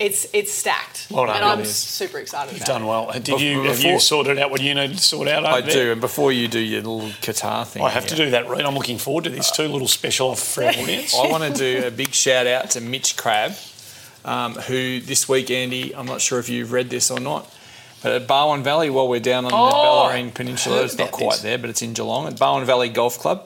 [0.00, 1.08] it's it's stacked.
[1.10, 1.74] Well done, and I'm is.
[1.76, 3.10] super excited You've about done well.
[3.12, 5.44] Did Bef- you have you sorted out what you needed to sort out?
[5.44, 5.70] Over I there?
[5.86, 5.92] do.
[5.92, 8.62] And before you do your little Qatar thing, I have to do that, Reed.
[8.64, 9.50] I'm looking forward to this.
[9.50, 11.14] Two little special off for our audience.
[11.14, 13.56] I want to do a big shout out to Mitch Crabb,
[14.28, 17.52] um, who this week, Andy, I'm not sure if you've read this or not,
[18.02, 21.32] but at Barwon Valley, while we're down on the Oh, Bellarine Peninsula, it's not quite
[21.34, 21.42] this.
[21.42, 23.44] there, but it's in Geelong, at Barwon Valley Golf Club.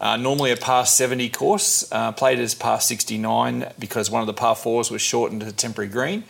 [0.00, 4.32] Uh, normally a par 70 course, uh, played as par 69 because one of the
[4.34, 6.24] par fours was shortened to temporary green.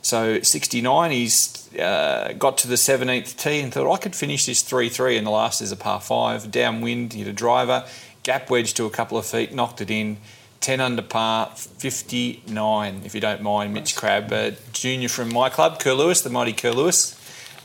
[0.00, 4.62] So 69, he's uh, got to the 17th tee and thought I could finish this
[4.62, 6.50] 3-3 and the last is a par 5.
[6.50, 7.84] Downwind, hit a driver,
[8.22, 10.16] gap wedge to a couple of feet, knocked it in.
[10.60, 15.80] 10 under par, 59, if you don't mind, Mitch Crabb, a junior from my club,
[15.80, 17.16] Curlewis, the mighty Curlewis,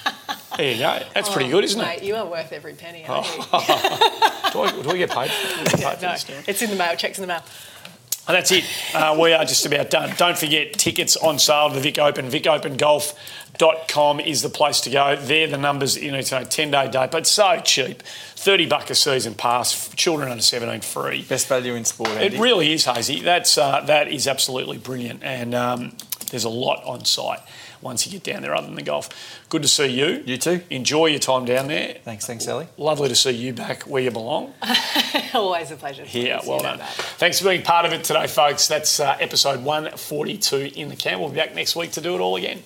[0.57, 1.01] There you go.
[1.14, 2.05] That's pretty good, isn't Oh, Mate, it?
[2.05, 3.35] you are worth every penny, aren't you?
[3.43, 5.31] do, I, do I get paid?
[5.66, 6.43] Get paid no, this, do I?
[6.49, 6.97] it's in the mail.
[6.97, 7.43] Checks in the mail.
[8.27, 8.64] And that's it.
[8.95, 10.12] Uh, we are just about done.
[10.19, 12.27] Don't forget, tickets on sale to the Vic Open.
[12.29, 15.16] VicOpenGolf.com is the place to go.
[15.16, 18.03] There, the numbers, you know, it's a 10 day date, but so cheap.
[18.37, 21.23] 30 buck a season pass, children under 17 free.
[21.23, 23.21] Best value in sport, It really is, Hazy.
[23.23, 25.23] That's, uh, that is absolutely brilliant.
[25.23, 25.93] And um,
[26.31, 27.41] there's a lot on site.
[27.81, 29.09] Once you get down there, other than the golf.
[29.49, 30.22] Good to see you.
[30.26, 30.62] You too.
[30.70, 31.97] Enjoy your time down there.
[32.05, 32.68] Thanks, thanks, Ellie.
[32.76, 34.55] Lovely to see you back where you belong.
[35.35, 36.05] Always a pleasure.
[36.11, 36.79] Yeah, Please, well done.
[36.79, 36.89] that.
[36.89, 38.68] Thanks for being part of it today, folks.
[38.68, 41.20] That's uh, episode 142 in the can.
[41.20, 42.62] We'll be back next week to do it all again.